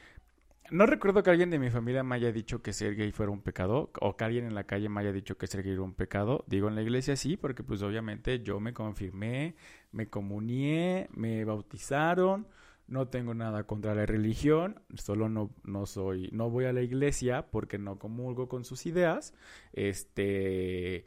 no 0.72 0.86
recuerdo 0.86 1.24
que 1.24 1.30
alguien 1.30 1.50
de 1.50 1.60
mi 1.60 1.70
familia 1.70 2.04
me 2.04 2.16
haya 2.16 2.32
dicho 2.32 2.62
que 2.62 2.74
ser 2.74 2.96
gay 2.96 3.12
fuera 3.12 3.32
un 3.32 3.42
pecado 3.42 3.92
o 4.02 4.16
que 4.18 4.24
alguien 4.24 4.46
en 4.46 4.56
la 4.56 4.66
calle 4.66 4.90
me 4.90 5.02
haya 5.02 5.12
dicho 5.12 5.38
que 5.38 5.48
ser 5.48 5.64
gay 5.64 5.74
era 5.74 5.82
un 5.82 5.94
pecado. 5.94 6.44
Digo, 6.48 6.68
en 6.68 6.76
la 6.76 6.82
iglesia 6.82 7.16
sí, 7.16 7.38
porque 7.38 7.64
pues 7.64 7.82
obviamente 7.82 8.42
yo 8.42 8.60
me 8.60 8.74
confirmé, 8.74 9.56
me 9.92 10.10
comunié, 10.10 11.10
me 11.12 11.46
bautizaron. 11.46 12.48
No 12.88 13.08
tengo 13.08 13.36
nada 13.36 13.66
contra 13.66 13.94
la 13.94 14.06
religión, 14.08 14.82
solo 14.96 15.30
no, 15.30 15.52
no 15.64 15.86
soy, 15.86 16.30
no 16.32 16.50
voy 16.50 16.66
a 16.66 16.74
la 16.74 16.82
iglesia 16.82 17.52
porque 17.52 17.78
no 17.78 18.00
comulgo 18.00 18.50
con 18.50 18.66
sus 18.66 18.86
ideas. 18.88 19.36
Este, 19.74 21.06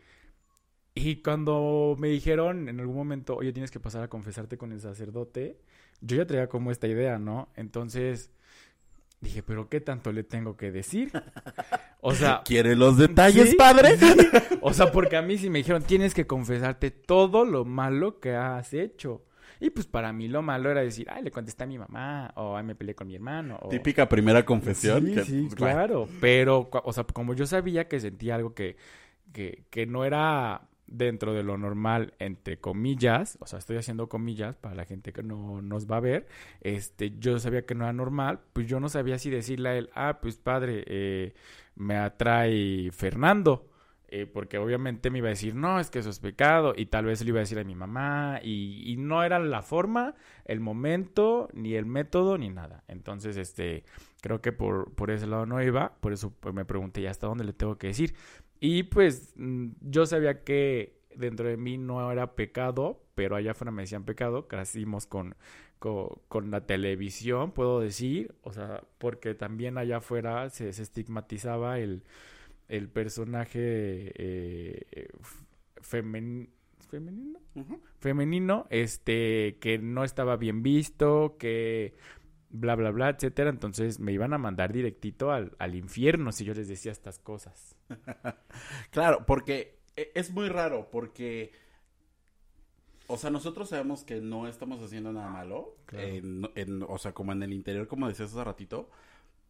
y 0.95 1.23
cuando 1.23 1.97
me 1.99 2.09
dijeron 2.09 2.69
en 2.69 2.81
algún 2.81 2.97
momento, 2.97 3.37
oye, 3.37 3.53
tienes 3.53 3.71
que 3.71 3.81
pasar 3.81 4.03
a 4.03 4.09
confesarte 4.09 4.59
con 4.59 4.73
el 4.73 4.81
sacerdote, 4.81 5.59
yo 6.01 6.17
ya 6.17 6.27
traía 6.27 6.49
como 6.49 6.71
esta 6.71 6.87
idea, 6.87 7.19
¿no? 7.19 7.49
Entonces 7.57 8.31
dije, 9.23 9.43
pero 9.43 9.69
¿qué 9.69 9.81
tanto 9.81 10.13
le 10.13 10.25
tengo 10.25 10.57
que 10.57 10.71
decir? 10.71 11.11
O 12.01 12.15
sea... 12.15 12.43
¿Quiere 12.45 12.77
los 12.77 12.99
detalles, 12.99 13.55
padre? 13.55 13.97
O 14.65 14.73
sea, 14.73 14.93
porque 14.93 15.17
a 15.17 15.23
mí 15.23 15.39
sí 15.39 15.51
me 15.51 15.59
dijeron, 15.59 15.83
tienes 15.83 16.15
que 16.15 16.27
confesarte 16.27 16.93
todo 16.93 17.45
lo 17.45 17.65
malo 17.65 18.21
que 18.21 18.35
has 18.37 18.75
hecho. 18.75 19.25
Y 19.59 19.71
pues 19.71 19.87
para 19.87 20.13
mí 20.13 20.29
lo 20.29 20.43
malo 20.43 20.71
era 20.71 20.83
decir, 20.83 21.09
ay, 21.11 21.23
le 21.23 21.31
contesté 21.31 21.65
a 21.65 21.67
mi 21.67 21.79
mamá, 21.79 22.33
o 22.37 22.57
ay, 22.57 22.65
me 22.65 22.75
peleé 22.75 22.95
con 22.95 23.07
mi 23.07 23.15
hermano. 23.15 23.59
O... 23.63 23.69
Típica 23.69 24.09
primera 24.09 24.45
confesión. 24.45 25.07
Sí, 25.07 25.21
sí, 25.25 25.49
claro. 25.55 26.09
Pero, 26.21 26.69
o 26.73 26.93
sea, 26.93 27.05
como 27.05 27.35
yo 27.35 27.47
sabía 27.47 27.89
que 27.89 27.99
sentía 27.99 28.37
algo 28.37 28.55
que, 28.55 28.77
que, 29.33 29.65
que 29.71 29.87
no 29.87 30.05
era 30.05 30.69
dentro 30.93 31.33
de 31.33 31.43
lo 31.43 31.57
normal, 31.59 32.15
entre 32.19 32.59
comillas, 32.59 33.39
o 33.41 33.47
sea, 33.47 33.59
estoy 33.59 33.77
haciendo 33.77 34.09
comillas 34.09 34.57
para 34.57 34.75
la 34.75 34.85
gente 34.85 35.13
que 35.13 35.23
no 35.23 35.63
nos 35.63 35.91
va 35.91 35.97
a 35.97 36.01
ver, 36.01 36.27
este, 36.61 37.19
yo 37.19 37.39
sabía 37.39 37.65
que 37.65 37.75
no 37.75 37.85
era 37.85 37.93
normal, 37.93 38.41
pues 38.53 38.67
yo 38.67 38.79
no 38.79 38.89
sabía 38.89 39.19
si 39.19 39.31
decirle 39.31 39.69
a 39.69 39.77
él, 39.77 39.91
ah, 39.95 40.19
pues 40.21 40.37
padre, 40.37 40.85
eh, 40.87 41.35
me 41.75 41.97
atrae 41.97 42.91
Fernando, 42.93 43.69
eh, 44.09 44.27
porque 44.27 44.59
obviamente 44.59 45.11
me 45.11 45.19
iba 45.19 45.29
a 45.29 45.31
decir, 45.31 45.55
no, 45.55 45.81
es 45.81 45.89
que 45.89 46.01
eso 46.01 46.11
es 46.11 46.21
pecado, 46.21 46.75
y 46.77 46.87
tal 46.87 47.07
vez 47.07 47.23
le 47.23 47.31
iba 47.31 47.39
a 47.39 47.41
decir 47.41 47.59
a 47.59 47.65
mi 47.65 47.75
mamá, 47.75 48.41
y, 48.43 48.83
y, 48.85 48.99
no 48.99 49.25
era 49.25 49.39
la 49.39 49.63
forma, 49.63 50.15
el 50.45 50.61
momento, 50.61 51.49
ni 51.55 51.75
el 51.77 51.87
método, 51.87 52.37
ni 52.37 52.51
nada. 52.51 52.85
Entonces, 52.89 53.39
este, 53.39 53.85
creo 54.21 54.43
que 54.43 54.53
por, 54.53 54.95
por 54.95 55.11
ese 55.11 55.27
lado 55.27 55.47
no 55.47 55.63
iba, 55.63 55.95
por 56.01 56.13
eso 56.13 56.33
me 56.53 56.67
pregunté, 56.67 57.01
¿y 57.01 57.07
hasta 57.07 57.27
dónde 57.27 57.45
le 57.45 57.55
tengo 57.55 57.77
que 57.77 57.87
decir? 57.87 58.15
Y 58.65 58.85
pues 58.85 59.33
mm, 59.35 59.71
yo 59.81 60.07
sabía 60.07 60.45
que 60.45 60.97
dentro 61.17 61.49
de 61.49 61.57
mí 61.57 61.79
no 61.79 62.13
era 62.13 62.37
pecado, 62.37 63.03
pero 63.17 63.35
allá 63.35 63.51
afuera 63.51 63.73
me 63.73 63.83
decían 63.83 64.05
pecado, 64.05 64.47
crecimos 64.47 65.05
con, 65.05 65.35
con, 65.81 66.11
con, 66.29 66.53
la 66.53 66.65
televisión, 66.65 67.51
puedo 67.51 67.81
decir, 67.81 68.37
o 68.43 68.53
sea, 68.53 68.85
porque 68.99 69.35
también 69.35 69.79
allá 69.79 69.97
afuera 69.97 70.49
se, 70.49 70.73
se 70.73 70.81
estigmatizaba 70.81 71.81
el, 71.81 72.05
el 72.69 72.89
personaje 72.89 74.13
eh, 74.15 75.09
femen, 75.81 76.51
femenino, 76.89 77.41
uh 77.57 77.63
-huh. 77.63 77.81
femenino, 77.99 78.69
este, 78.71 79.59
que 79.61 79.79
no 79.79 80.05
estaba 80.05 80.37
bien 80.37 80.63
visto, 80.63 81.37
que 81.37 81.95
bla, 82.53 82.77
bla, 82.77 82.93
bla, 82.93 83.11
etcétera. 83.11 83.51
Entonces 83.51 83.99
me 83.99 84.13
iban 84.13 84.33
a 84.35 84.39
mandar 84.39 84.73
directito 84.73 85.33
al, 85.33 85.57
al 85.59 85.75
infierno 85.75 86.31
si 86.31 86.45
yo 86.45 86.55
les 86.55 86.69
decía 86.69 86.93
estas 86.93 87.19
cosas. 87.19 87.77
Claro, 88.91 89.25
porque 89.27 89.79
es 89.97 90.31
muy 90.31 90.49
raro, 90.49 90.89
porque, 90.91 91.53
o 93.07 93.17
sea, 93.17 93.31
nosotros 93.31 93.69
sabemos 93.69 94.05
que 94.05 94.21
no 94.21 94.47
estamos 94.47 94.83
haciendo 94.83 95.13
nada 95.13 95.31
malo, 95.31 95.77
claro. 95.87 96.07
en, 96.07 96.51
en, 96.55 96.83
o 96.83 96.99
sea, 96.99 97.13
como 97.13 97.33
en 97.33 97.43
el 97.43 97.53
interior, 97.53 97.89
como 97.89 98.09
decías 98.09 98.31
hace 98.31 98.45
ratito, 98.45 98.89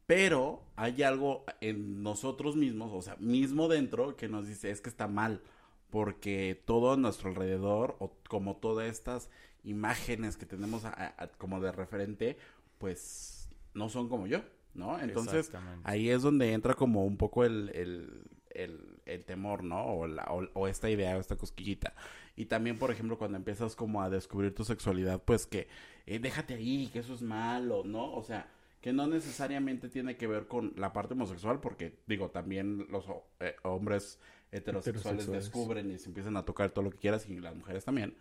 pero 0.06 0.62
hay 0.76 1.02
algo 1.02 1.44
en 1.60 2.02
nosotros 2.02 2.56
mismos, 2.56 2.90
o 2.92 3.02
sea, 3.02 3.16
mismo 3.16 3.68
dentro, 3.68 4.16
que 4.16 4.28
nos 4.28 4.46
dice, 4.46 4.70
es 4.70 4.80
que 4.80 4.90
está 4.90 5.08
mal, 5.08 5.42
porque 5.90 6.60
todo 6.64 6.92
a 6.92 6.96
nuestro 6.96 7.30
alrededor, 7.30 7.96
o 7.98 8.16
como 8.28 8.56
todas 8.56 8.88
estas 8.88 9.30
imágenes 9.64 10.36
que 10.36 10.46
tenemos 10.46 10.84
a, 10.84 11.14
a, 11.16 11.28
como 11.28 11.60
de 11.60 11.72
referente, 11.72 12.36
pues 12.78 13.48
no 13.74 13.88
son 13.88 14.08
como 14.08 14.26
yo, 14.26 14.40
¿no? 14.74 14.98
Entonces 15.00 15.50
ahí 15.84 16.10
es 16.10 16.22
donde 16.22 16.52
entra 16.52 16.74
como 16.74 17.04
un 17.04 17.16
poco 17.16 17.44
el, 17.44 17.70
el, 17.74 18.24
el, 18.54 19.00
el 19.06 19.24
temor, 19.24 19.64
¿no? 19.64 19.84
O, 19.84 20.06
la, 20.06 20.24
o, 20.30 20.42
o, 20.54 20.68
esta 20.68 20.90
idea, 20.90 21.16
o 21.16 21.20
esta 21.20 21.36
cosquillita. 21.36 21.94
Y 22.36 22.46
también, 22.46 22.78
por 22.78 22.90
ejemplo, 22.90 23.18
cuando 23.18 23.36
empiezas 23.36 23.76
como 23.76 24.02
a 24.02 24.10
descubrir 24.10 24.54
tu 24.54 24.64
sexualidad, 24.64 25.22
pues 25.22 25.46
que 25.46 25.68
eh, 26.06 26.18
déjate 26.18 26.54
ahí, 26.54 26.88
que 26.92 27.00
eso 27.00 27.14
es 27.14 27.22
malo, 27.22 27.82
¿no? 27.84 28.12
O 28.14 28.22
sea, 28.22 28.48
que 28.80 28.92
no 28.92 29.06
necesariamente 29.06 29.88
tiene 29.88 30.16
que 30.16 30.26
ver 30.26 30.48
con 30.48 30.72
la 30.76 30.92
parte 30.92 31.14
homosexual, 31.14 31.60
porque 31.60 31.98
digo, 32.06 32.30
también 32.30 32.86
los 32.90 33.04
eh, 33.40 33.54
hombres 33.62 34.18
heterosexuales, 34.50 35.22
heterosexuales, 35.22 35.30
descubren 35.30 35.90
y 35.90 35.98
se 35.98 36.08
empiezan 36.08 36.36
a 36.36 36.44
tocar 36.44 36.70
todo 36.70 36.84
lo 36.84 36.90
que 36.90 36.98
quieras 36.98 37.28
y 37.28 37.38
las 37.38 37.54
mujeres 37.54 37.84
también. 37.84 38.14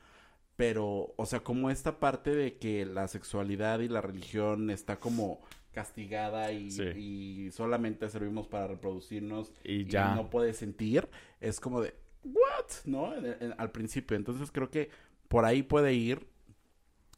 Pero, 0.62 1.15
o 1.18 1.25
sea, 1.25 1.39
como 1.39 1.72
esta 1.72 2.00
parte 2.00 2.36
de 2.36 2.60
que 2.60 2.86
la 2.86 3.08
sexualidad 3.08 3.80
y 3.80 3.88
la 3.88 4.00
religión 4.00 4.70
está 4.70 5.00
como 5.00 5.41
castigada 5.72 6.51
y, 6.51 6.70
sí. 6.70 6.84
y 6.84 7.51
solamente 7.51 8.08
servimos 8.10 8.48
para 8.48 8.68
reproducirnos 8.68 9.51
y, 9.63 9.86
ya. 9.86 10.12
y 10.12 10.15
no 10.18 10.30
puedes 10.30 10.58
sentir, 10.58 11.10
es 11.39 11.60
como 11.60 11.82
de, 11.82 11.96
¿what? 12.24 12.68
¿No? 12.86 13.15
En, 13.15 13.25
en, 13.25 13.56
al 13.58 13.72
principio. 13.72 14.15
Entonces 14.15 14.51
creo 14.51 14.70
que 14.70 14.91
por 15.30 15.46
ahí 15.46 15.63
puede 15.63 15.96
ir. 15.96 16.27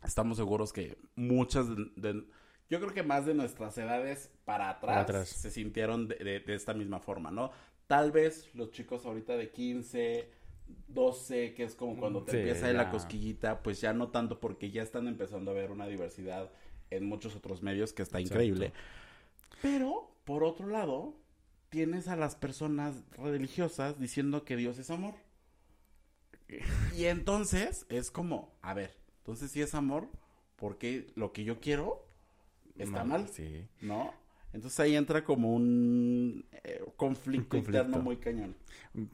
Estamos 0.06 0.38
seguros 0.38 0.72
que 0.72 0.98
muchas 1.18 1.68
de, 1.68 1.92
de 1.98 2.24
yo 2.70 2.80
creo 2.80 2.94
que 2.94 3.04
más 3.04 3.26
de 3.26 3.34
nuestras 3.34 3.78
edades 3.78 4.32
para 4.46 4.70
atrás, 4.70 4.90
para 4.90 5.02
atrás. 5.02 5.28
se 5.28 5.52
sintieron 5.52 6.08
de, 6.08 6.16
de, 6.16 6.40
de, 6.40 6.56
esta 6.56 6.74
misma 6.74 7.02
forma, 7.02 7.30
¿no? 7.30 7.52
Tal 7.88 8.14
vez 8.14 8.56
los 8.56 8.72
chicos 8.72 9.06
ahorita 9.06 9.36
de 9.36 9.52
15, 9.52 10.32
12, 10.88 11.54
que 11.54 11.64
es 11.64 11.76
como 11.76 11.98
cuando 11.98 12.24
te 12.24 12.32
sí, 12.32 12.38
empieza 12.38 12.72
la 12.74 12.90
cosquillita, 12.90 13.64
pues 13.64 13.82
ya 13.82 13.94
no 13.94 14.10
tanto 14.10 14.40
porque 14.40 14.72
ya 14.72 14.84
están 14.84 15.08
empezando 15.08 15.52
a 15.52 15.54
ver 15.54 15.72
una 15.72 15.88
diversidad 15.88 16.52
en 16.90 17.06
muchos 17.06 17.36
otros 17.36 17.64
medios 17.64 17.94
que 17.94 18.04
está 18.04 18.22
increíble. 18.22 18.68
Exacto. 18.68 19.58
Pero, 19.62 20.12
por 20.26 20.44
otro 20.44 20.68
lado, 20.68 21.16
tienes 21.70 22.08
a 22.08 22.16
las 22.16 22.36
personas 22.36 23.04
religiosas 23.18 24.00
diciendo 24.00 24.44
que 24.46 24.56
Dios 24.56 24.78
es 24.78 24.90
amor. 24.90 25.16
Y 26.96 27.06
entonces 27.06 27.86
es 27.90 28.12
como, 28.12 28.54
a 28.62 28.74
ver, 28.74 28.96
entonces 29.20 29.52
si 29.52 29.62
es 29.62 29.74
amor, 29.74 30.08
porque 30.56 31.08
lo 31.16 31.32
que 31.32 31.44
yo 31.44 31.60
quiero 31.60 32.06
está 32.76 33.04
mal, 33.04 33.22
mal 33.22 33.30
sí. 33.30 33.68
¿no? 33.82 34.14
Entonces 34.54 34.80
ahí 34.80 34.96
entra 34.96 35.24
como 35.24 35.54
un, 35.54 36.46
eh, 36.64 36.80
conflicto, 36.96 37.58
interno 37.58 37.98
muy 38.00 38.18
cañón. 38.18 38.56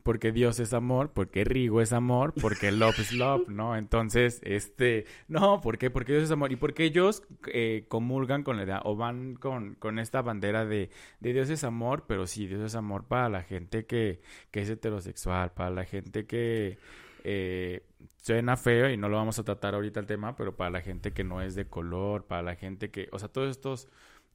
Porque 0.04 0.34
Dios 0.34 0.60
es 0.60 0.74
amor, 0.74 1.12
porque 1.14 1.46
Rigo 1.46 1.80
es 1.80 1.94
amor, 1.94 2.34
porque 2.42 2.74
Love 2.74 3.00
es 3.00 3.14
love, 3.14 3.48
¿no? 3.48 3.78
Entonces, 3.78 4.42
este, 4.44 5.06
no, 5.30 5.62
¿por 5.62 5.78
qué? 5.78 5.90
Porque 5.90 6.12
Dios 6.12 6.26
es 6.26 6.32
amor. 6.32 6.52
Y 6.52 6.58
porque 6.58 6.84
ellos 6.84 7.24
eh, 7.48 7.86
comulgan 7.88 8.44
con 8.44 8.58
la 8.58 8.64
idea 8.64 8.82
o 8.84 8.98
van 8.98 9.36
con, 9.36 9.76
con 9.76 9.98
esta 9.98 10.22
bandera 10.22 10.66
de, 10.66 10.90
de, 11.22 11.34
Dios 11.34 11.50
es 11.50 11.64
amor, 11.64 12.04
pero 12.06 12.28
sí, 12.28 12.46
Dios 12.46 12.62
es 12.62 12.76
amor 12.76 13.06
para 13.06 13.30
la 13.30 13.44
gente 13.44 13.86
que, 13.86 14.20
que 14.52 14.62
es 14.62 14.70
heterosexual, 14.70 15.54
para 15.54 15.70
la 15.70 15.86
gente 15.86 16.26
que... 16.26 16.78
Eh, 17.24 17.84
suena 18.22 18.58
feo 18.58 18.90
y 18.90 18.98
no 18.98 19.10
lo 19.10 19.18
vamos 19.18 19.40
a 19.40 19.44
tratar 19.44 19.76
ahorita 19.76 20.00
el 20.00 20.06
tema, 20.06 20.36
pero 20.36 20.56
para 20.56 20.70
la 20.70 20.82
gente 20.82 21.12
que 21.12 21.24
no 21.24 21.42
es 21.42 21.56
de 21.56 21.66
color, 21.66 22.26
para 22.26 22.42
la 22.42 22.56
gente 22.56 22.92
que, 22.92 23.10
o 23.12 23.20
sea, 23.20 23.30
todos 23.30 23.50
estos 23.50 23.90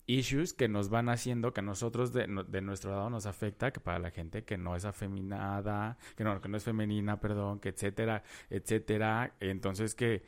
issues 0.06 0.52
que 0.52 0.68
nos 0.68 0.90
van 0.90 1.08
haciendo 1.08 1.52
que 1.52 1.60
a 1.60 1.62
nosotros 1.62 2.12
de, 2.12 2.26
de, 2.48 2.60
nuestro 2.60 2.90
lado 2.90 3.10
nos 3.10 3.26
afecta, 3.26 3.72
que 3.72 3.80
para 3.80 3.98
la 3.98 4.10
gente 4.10 4.44
que 4.44 4.58
no 4.58 4.76
es 4.76 4.84
afeminada, 4.84 5.96
que 6.16 6.24
no, 6.24 6.40
que 6.40 6.48
no 6.48 6.56
es 6.56 6.64
femenina, 6.64 7.20
perdón, 7.20 7.60
que 7.60 7.70
etcétera, 7.70 8.22
etcétera. 8.50 9.34
Entonces 9.40 9.94
que 9.94 10.22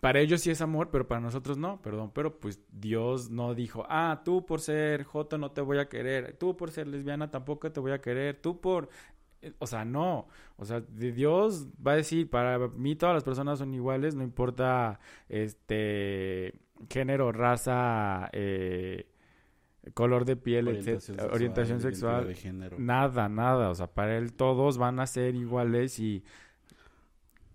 para 0.00 0.20
ellos 0.20 0.40
sí 0.40 0.50
es 0.50 0.60
amor, 0.60 0.90
pero 0.90 1.06
para 1.06 1.20
nosotros 1.20 1.56
no, 1.56 1.80
perdón, 1.80 2.10
pero 2.14 2.38
pues 2.38 2.60
Dios 2.72 3.30
no 3.30 3.54
dijo, 3.54 3.86
ah, 3.88 4.22
tú 4.24 4.44
por 4.44 4.60
ser 4.60 5.04
joto 5.04 5.38
no 5.38 5.52
te 5.52 5.60
voy 5.60 5.78
a 5.78 5.88
querer, 5.88 6.36
tú 6.36 6.56
por 6.56 6.70
ser 6.70 6.88
lesbiana 6.88 7.30
tampoco 7.30 7.70
te 7.72 7.80
voy 7.80 7.92
a 7.92 8.00
querer, 8.00 8.40
tú 8.40 8.60
por 8.60 8.88
o 9.58 9.66
sea, 9.66 9.84
no. 9.84 10.26
O 10.56 10.64
sea, 10.64 10.80
Dios 10.80 11.66
va 11.86 11.92
a 11.92 11.96
decir, 11.96 12.30
para 12.30 12.58
mí 12.68 12.96
todas 12.96 13.14
las 13.14 13.24
personas 13.24 13.58
son 13.58 13.74
iguales, 13.74 14.14
no 14.14 14.22
importa 14.22 15.00
este 15.28 16.54
género, 16.88 17.32
raza, 17.32 18.28
eh, 18.32 19.06
color 19.92 20.24
de 20.24 20.36
piel, 20.36 20.68
orientación 20.68 21.00
sexual, 21.00 21.30
orientación 21.32 21.80
sexual 21.80 22.34
nada, 22.78 23.28
nada. 23.28 23.70
O 23.70 23.74
sea, 23.74 23.86
para 23.86 24.16
él 24.16 24.32
todos 24.32 24.78
van 24.78 25.00
a 25.00 25.06
ser 25.06 25.34
iguales 25.34 25.98
y 25.98 26.24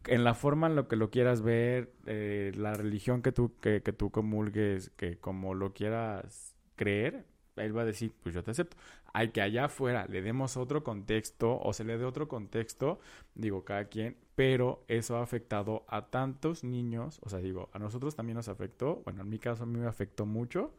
en 0.05 0.23
la 0.23 0.33
forma 0.33 0.67
en 0.67 0.75
lo 0.75 0.87
que 0.87 0.95
lo 0.95 1.09
quieras 1.09 1.41
ver, 1.41 1.91
eh, 2.05 2.51
la 2.55 2.73
religión 2.73 3.21
que 3.21 3.31
tú, 3.31 3.53
que, 3.61 3.81
que 3.81 3.93
tú 3.93 4.11
comulgues, 4.11 4.91
que 4.91 5.17
como 5.17 5.53
lo 5.53 5.73
quieras 5.73 6.55
creer, 6.75 7.25
él 7.55 7.75
va 7.75 7.81
a 7.81 7.85
decir, 7.85 8.13
pues 8.23 8.33
yo 8.33 8.43
te 8.43 8.51
acepto. 8.51 8.77
Hay 9.13 9.29
que 9.29 9.41
allá 9.41 9.65
afuera 9.65 10.05
le 10.07 10.21
demos 10.21 10.57
otro 10.57 10.83
contexto 10.83 11.59
o 11.59 11.73
se 11.73 11.83
le 11.83 11.97
dé 11.97 12.05
otro 12.05 12.27
contexto, 12.27 12.99
digo, 13.35 13.65
cada 13.65 13.85
quien, 13.85 14.17
pero 14.35 14.83
eso 14.87 15.17
ha 15.17 15.23
afectado 15.23 15.85
a 15.87 16.07
tantos 16.09 16.63
niños, 16.63 17.19
o 17.23 17.29
sea, 17.29 17.39
digo, 17.39 17.69
a 17.73 17.79
nosotros 17.79 18.15
también 18.15 18.37
nos 18.37 18.49
afectó, 18.49 19.01
bueno, 19.05 19.21
en 19.23 19.29
mi 19.29 19.39
caso 19.39 19.63
a 19.63 19.65
mí 19.65 19.79
me 19.79 19.87
afectó 19.87 20.25
mucho, 20.25 20.73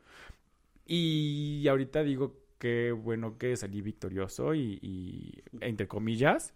Y 0.87 1.67
ahorita 1.69 2.03
digo 2.03 2.35
que 2.59 2.93
bueno 2.93 3.39
que 3.39 3.57
salí 3.57 3.81
victorioso 3.81 4.55
y, 4.55 5.43
entre 5.61 5.89
comillas, 5.89 6.53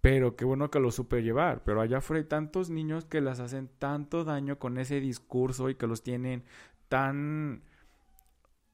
pero 0.00 0.36
qué 0.36 0.44
bueno 0.44 0.70
que 0.70 0.80
lo 0.80 0.90
supe 0.90 1.22
llevar. 1.22 1.62
Pero 1.64 1.80
allá 1.80 1.98
afuera 1.98 2.20
hay 2.22 2.28
tantos 2.28 2.70
niños 2.70 3.04
que 3.04 3.20
les 3.20 3.40
hacen 3.40 3.68
tanto 3.78 4.24
daño 4.24 4.58
con 4.58 4.78
ese 4.78 5.00
discurso 5.00 5.68
y 5.70 5.74
que 5.76 5.86
los 5.86 6.02
tienen 6.02 6.44
tan 6.88 7.62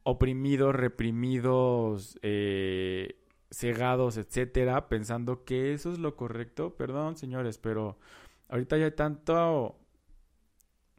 oprimidos, 0.05 0.75
reprimidos, 0.75 2.19
eh, 2.23 3.17
cegados, 3.51 4.17
etcétera, 4.17 4.89
pensando 4.89 5.45
que 5.45 5.73
eso 5.73 5.93
es 5.93 5.99
lo 5.99 6.17
correcto. 6.17 6.77
Perdón, 6.77 7.17
señores, 7.17 7.59
pero 7.59 7.99
ahorita 8.49 8.79
ya 8.79 8.87
hay 8.87 8.93
tanto. 8.93 9.79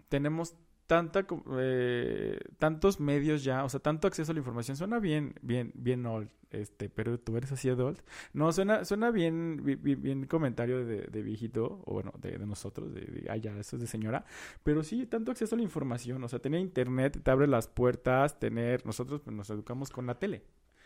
Tenemos 0.10 0.56
tanta 0.94 1.26
eh, 1.58 2.38
tantos 2.60 3.00
medios 3.00 3.44
ya, 3.44 3.64
o 3.64 3.70
sea, 3.70 3.80
tanto 3.80 4.08
acceso 4.08 4.32
a 4.32 4.36
la 4.36 4.40
información, 4.40 4.78
suena 4.78 5.00
bien, 5.00 5.34
bien, 5.42 5.72
bien 5.74 6.06
old, 6.06 6.30
este, 6.52 6.88
pero 6.88 7.20
tú 7.20 7.36
eres 7.36 7.52
así 7.52 7.68
old. 7.72 8.00
No, 8.34 8.52
suena, 8.52 8.86
suena 8.86 9.10
bien, 9.10 9.60
bien, 9.64 10.28
comentario 10.28 10.86
de, 10.86 11.08
de, 11.08 11.24
viejito, 11.24 11.82
o 11.86 11.94
bueno, 11.94 12.14
de, 12.20 12.38
de 12.38 12.46
nosotros, 12.46 12.94
de, 12.94 13.02
de, 13.02 13.28
ah, 13.32 13.38
ya, 13.38 13.58
eso 13.58 13.76
es 13.78 13.82
de 13.82 13.88
señora, 13.88 14.24
pero 14.62 14.84
sí, 14.84 15.08
tanto 15.08 15.32
acceso 15.32 15.56
a 15.56 15.58
la 15.58 15.64
información, 15.64 16.24
o 16.24 16.28
sea, 16.28 16.38
tener 16.38 16.60
internet 16.60 17.20
te 17.24 17.32
abre 17.32 17.48
las 17.48 17.68
puertas, 17.68 18.40
tener, 18.40 18.86
nosotros 18.86 19.22
pues, 19.22 19.36
nos 19.36 19.50
educamos 19.50 19.90
con 19.90 20.06
la 20.06 20.20
tele. 20.20 20.44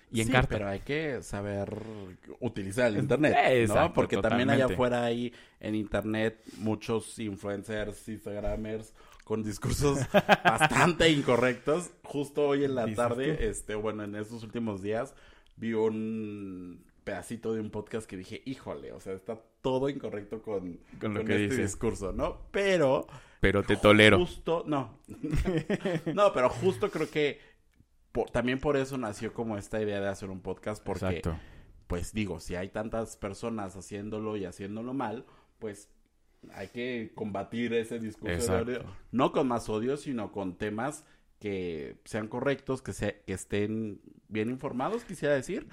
Y 0.10 0.22
en 0.22 0.28
sí, 0.28 0.32
carta. 0.32 0.48
pero 0.48 0.70
hay 0.70 0.80
que 0.80 1.22
saber 1.22 1.70
utilizar 2.40 2.88
el 2.88 2.98
internet, 2.98 3.36
Exacto, 3.38 3.82
¿no? 3.82 3.94
Porque 3.94 4.16
totalmente. 4.16 4.48
también 4.48 4.66
allá 4.66 4.74
afuera 4.74 5.04
hay 5.04 5.34
en 5.60 5.76
internet 5.76 6.42
muchos 6.60 7.20
influencers, 7.20 8.08
instagramers 8.08 8.94
con 9.28 9.44
discursos 9.44 10.00
bastante 10.46 11.10
incorrectos. 11.10 11.92
Justo 12.02 12.48
hoy 12.48 12.64
en 12.64 12.76
la 12.76 12.94
tarde, 12.94 13.50
este, 13.50 13.76
bueno, 13.76 14.06
en 14.06 14.16
estos 14.16 14.42
últimos 14.42 14.82
días, 14.82 15.14
vi 15.58 15.74
un 15.74 16.86
pedacito 17.04 17.54
de 17.54 17.60
un 17.60 17.70
podcast 17.70 18.08
que 18.10 18.16
dije, 18.16 18.42
híjole, 18.46 18.94
o 18.94 19.02
sea, 19.02 19.12
está 19.12 19.38
todo 19.62 19.90
incorrecto 19.90 20.42
con, 20.42 20.80
con, 21.02 21.14
lo 21.14 21.20
con 21.20 21.28
que 21.28 21.34
este 21.34 21.56
dices. 21.56 21.72
discurso, 21.74 22.14
¿no? 22.14 22.38
Pero... 22.52 23.06
Pero 23.42 23.64
te 23.64 23.76
tolero. 23.76 24.18
Justo, 24.18 24.64
no. 24.66 24.98
no, 26.14 26.32
pero 26.32 26.50
justo 26.50 26.90
creo 26.90 27.10
que 27.10 27.42
por, 28.14 28.30
también 28.30 28.62
por 28.62 28.78
eso 28.78 28.98
nació 28.98 29.34
como 29.34 29.58
esta 29.58 29.82
idea 29.82 30.00
de 30.00 30.08
hacer 30.08 30.30
un 30.30 30.40
podcast, 30.40 30.82
porque, 30.82 31.18
Exacto. 31.18 31.38
pues 31.88 32.14
digo, 32.14 32.40
si 32.40 32.56
hay 32.56 32.70
tantas 32.70 33.18
personas 33.18 33.76
haciéndolo 33.76 34.38
y 34.38 34.46
haciéndolo 34.46 34.94
mal, 34.94 35.26
pues 35.60 35.90
hay 36.54 36.68
que 36.70 37.12
combatir 37.16 37.74
ese 37.74 38.00
discurso 38.00 38.34
Exacto. 38.34 38.66
de 38.66 38.78
odio, 38.78 38.96
no 39.12 39.32
con 39.32 39.48
más 39.48 39.70
odio, 39.70 39.98
sino 39.98 40.32
con 40.32 40.58
temas 40.58 41.06
que 41.40 41.98
sean 42.06 42.28
correctos, 42.28 42.82
que, 42.82 42.94
se, 42.94 43.22
que 43.26 43.34
estén 43.34 44.02
bien 44.28 44.50
informados, 44.50 45.04
quisiera 45.04 45.36
decir. 45.36 45.68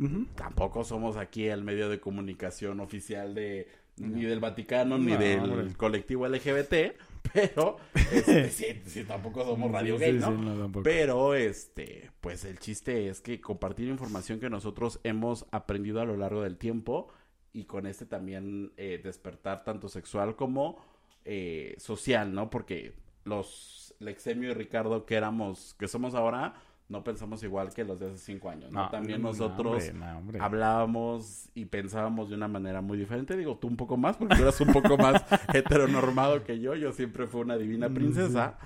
Uh 0.00 0.04
-huh. 0.04 0.28
Tampoco 0.34 0.82
somos 0.84 1.16
aquí 1.16 1.46
el 1.46 1.62
medio 1.62 1.88
de 1.88 2.00
comunicación 2.00 2.80
oficial 2.80 3.34
de 3.34 3.68
ni 3.96 4.24
del 4.24 4.40
Vaticano 4.40 4.98
no, 4.98 5.04
ni 5.04 5.16
del 5.16 5.76
colectivo 5.76 6.26
LGBT, 6.26 6.96
pero 7.32 7.76
este, 8.10 8.50
sí, 8.50 8.66
sí, 8.86 9.04
tampoco 9.04 9.44
somos 9.44 9.70
radio 9.70 9.98
gay, 9.98 10.14
no 10.14 10.70
pero 10.82 11.34
este, 11.34 12.10
pues 12.20 12.44
el 12.44 12.58
chiste 12.58 13.08
es 13.08 13.20
que 13.20 13.40
compartir 13.40 13.88
información 13.88 14.40
que 14.40 14.50
nosotros 14.50 15.00
hemos 15.04 15.46
aprendido 15.52 16.00
a 16.00 16.04
lo 16.04 16.16
largo 16.16 16.42
del 16.42 16.56
tiempo 16.56 17.08
y 17.54 17.64
con 17.64 17.86
este 17.86 18.04
también 18.04 18.72
eh, 18.76 19.00
despertar 19.02 19.64
tanto 19.64 19.88
sexual 19.88 20.36
como 20.36 20.76
eh, 21.24 21.74
social, 21.78 22.34
¿no? 22.34 22.50
Porque 22.50 22.94
los 23.24 23.94
Lexemio 24.00 24.50
y 24.50 24.54
Ricardo 24.54 25.06
que 25.06 25.14
éramos, 25.14 25.74
que 25.78 25.88
somos 25.88 26.14
ahora, 26.14 26.54
no 26.88 27.02
pensamos 27.02 27.42
igual 27.44 27.72
que 27.72 27.84
los 27.84 28.00
de 28.00 28.08
hace 28.08 28.18
cinco 28.18 28.50
años, 28.50 28.70
¿no? 28.70 28.82
no 28.82 28.90
también 28.90 29.22
no, 29.22 29.28
nosotros 29.28 29.88
hombre, 29.88 29.92
no, 29.94 30.18
hombre. 30.18 30.38
hablábamos 30.40 31.48
y 31.54 31.64
pensábamos 31.64 32.28
de 32.28 32.34
una 32.34 32.48
manera 32.48 32.82
muy 32.82 32.98
diferente. 32.98 33.36
Digo, 33.36 33.56
tú 33.56 33.68
un 33.68 33.76
poco 33.76 33.96
más, 33.96 34.16
porque 34.16 34.34
tú 34.34 34.42
eras 34.42 34.60
un 34.60 34.72
poco 34.72 34.98
más 34.98 35.24
heteronormado 35.54 36.42
que 36.44 36.58
yo. 36.58 36.74
Yo 36.74 36.92
siempre 36.92 37.26
fui 37.26 37.40
una 37.40 37.56
divina 37.56 37.88
princesa. 37.88 38.58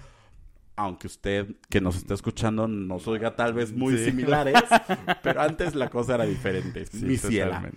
Aunque 0.75 1.09
usted 1.09 1.57
que 1.69 1.81
nos 1.81 1.97
está 1.97 2.15
escuchando 2.15 2.69
nos 2.69 3.07
oiga 3.09 3.35
tal 3.35 3.53
vez 3.53 3.73
muy 3.73 3.97
sí. 3.99 4.07
similares, 4.07 4.55
pero 5.23 5.41
antes 5.41 5.75
la 5.75 5.91
cosa 5.91 6.15
era 6.15 6.25
diferente. 6.25 6.87
Sí, 6.87 7.05
mi. 7.05 7.17
Ciela. 7.17 7.69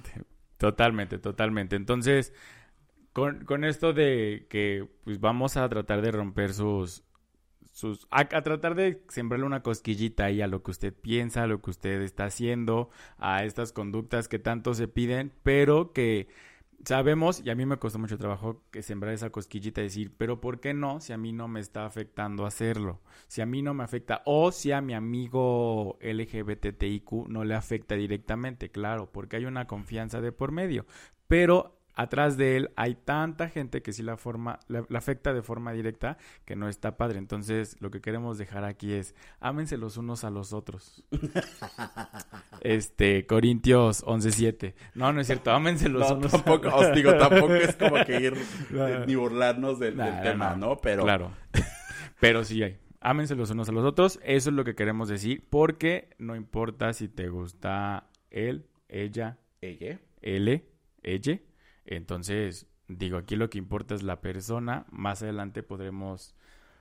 Totalmente, 0.61 1.17
totalmente. 1.17 1.75
Entonces, 1.75 2.33
con, 3.13 3.45
con 3.45 3.63
esto 3.63 3.93
de 3.93 4.45
que 4.47 4.87
pues 5.03 5.19
vamos 5.19 5.57
a 5.57 5.67
tratar 5.67 6.03
de 6.03 6.11
romper 6.11 6.53
sus, 6.53 7.03
sus 7.73 8.07
a, 8.11 8.19
a, 8.19 8.43
tratar 8.43 8.75
de 8.75 9.03
sembrarle 9.09 9.47
una 9.47 9.63
cosquillita 9.63 10.25
ahí 10.25 10.39
a 10.39 10.45
lo 10.45 10.61
que 10.61 10.69
usted 10.69 10.93
piensa, 10.93 11.41
a 11.41 11.47
lo 11.47 11.63
que 11.63 11.71
usted 11.71 12.03
está 12.03 12.25
haciendo, 12.25 12.91
a 13.17 13.43
estas 13.43 13.73
conductas 13.73 14.27
que 14.27 14.37
tanto 14.37 14.75
se 14.75 14.87
piden, 14.87 15.33
pero 15.41 15.93
que 15.93 16.27
sabemos, 16.85 17.41
y 17.43 17.49
a 17.49 17.55
mí 17.55 17.65
me 17.65 17.77
costó 17.77 17.99
mucho 17.99 18.17
trabajo 18.17 18.63
que 18.71 18.81
sembrar 18.81 19.13
esa 19.13 19.29
cosquillita 19.29 19.81
y 19.81 19.85
decir, 19.85 20.13
pero 20.17 20.41
¿por 20.41 20.59
qué 20.59 20.73
no 20.73 20.99
si 20.99 21.13
a 21.13 21.17
mí 21.17 21.31
no 21.31 21.47
me 21.47 21.59
está 21.59 21.85
afectando 21.85 22.45
hacerlo? 22.45 23.01
Si 23.27 23.41
a 23.41 23.45
mí 23.45 23.61
no 23.61 23.73
me 23.73 23.83
afecta, 23.83 24.21
o 24.25 24.51
si 24.51 24.71
a 24.71 24.81
mi 24.81 24.93
amigo 24.93 25.97
LGBTIQ 26.01 27.27
no 27.27 27.43
le 27.43 27.55
afecta 27.55 27.95
directamente, 27.95 28.69
claro, 28.69 29.11
porque 29.11 29.37
hay 29.37 29.45
una 29.45 29.67
confianza 29.67 30.21
de 30.21 30.31
por 30.31 30.51
medio, 30.51 30.85
pero 31.27 31.80
atrás 31.95 32.37
de 32.37 32.57
él 32.57 32.71
hay 32.75 32.95
tanta 32.95 33.49
gente 33.49 33.81
que 33.81 33.93
sí 33.93 34.03
la 34.03 34.17
forma 34.17 34.59
la, 34.67 34.85
la, 34.89 34.99
afecta 34.99 35.33
de 35.33 35.41
forma 35.41 35.71
directa 35.73 36.17
que 36.45 36.55
no 36.55 36.69
está 36.69 36.97
padre. 36.97 37.19
Entonces, 37.19 37.77
lo 37.79 37.91
que 37.91 38.01
queremos 38.01 38.37
dejar 38.37 38.63
aquí 38.63 38.93
es 38.93 39.15
ámense 39.39 39.77
los 39.77 39.97
unos 39.97 40.23
a 40.23 40.29
los 40.29 40.53
otros. 40.53 41.03
este, 42.61 43.25
Corintios 43.25 44.05
11:7. 44.05 44.73
No, 44.95 45.11
no 45.13 45.21
es 45.21 45.27
cierto, 45.27 45.51
ámense 45.51 45.89
los 45.89 46.09
no, 46.09 46.17
unos 46.17 46.31
tampoco, 46.31 46.69
a 46.69 46.75
os 46.77 46.93
digo, 46.93 47.15
tampoco 47.15 47.55
es 47.55 47.75
como 47.75 48.03
que 48.05 48.19
ir 48.19 48.33
ni 49.07 49.15
burlarnos 49.15 49.79
del, 49.79 49.97
Nah, 49.97 50.05
del 50.05 50.21
tema, 50.23 50.55
no, 50.55 50.67
¿no? 50.67 50.77
Pero 50.77 51.03
Claro. 51.03 51.31
Pero 52.19 52.43
sí 52.43 52.61
hay. 52.61 52.77
Ámense 52.99 53.35
los 53.35 53.49
unos 53.49 53.67
a 53.67 53.71
los 53.71 53.83
otros. 53.83 54.19
Eso 54.23 54.51
es 54.51 54.55
lo 54.55 54.63
que 54.63 54.75
queremos 54.75 55.09
decir. 55.09 55.43
Porque 55.49 56.09
no 56.19 56.35
importa 56.35 56.93
si 56.93 57.07
te 57.07 57.29
gusta 57.29 58.07
él, 58.29 58.67
ella, 58.87 59.39
ella, 59.59 59.99
él, 60.21 60.63
ella. 61.01 61.39
Entonces, 61.95 62.67
digo, 62.87 63.17
aquí 63.17 63.35
lo 63.35 63.49
que 63.49 63.57
importa 63.57 63.95
es 63.95 64.03
la 64.03 64.21
persona. 64.21 64.85
Más 64.91 65.21
adelante 65.21 65.61
podremos. 65.61 66.35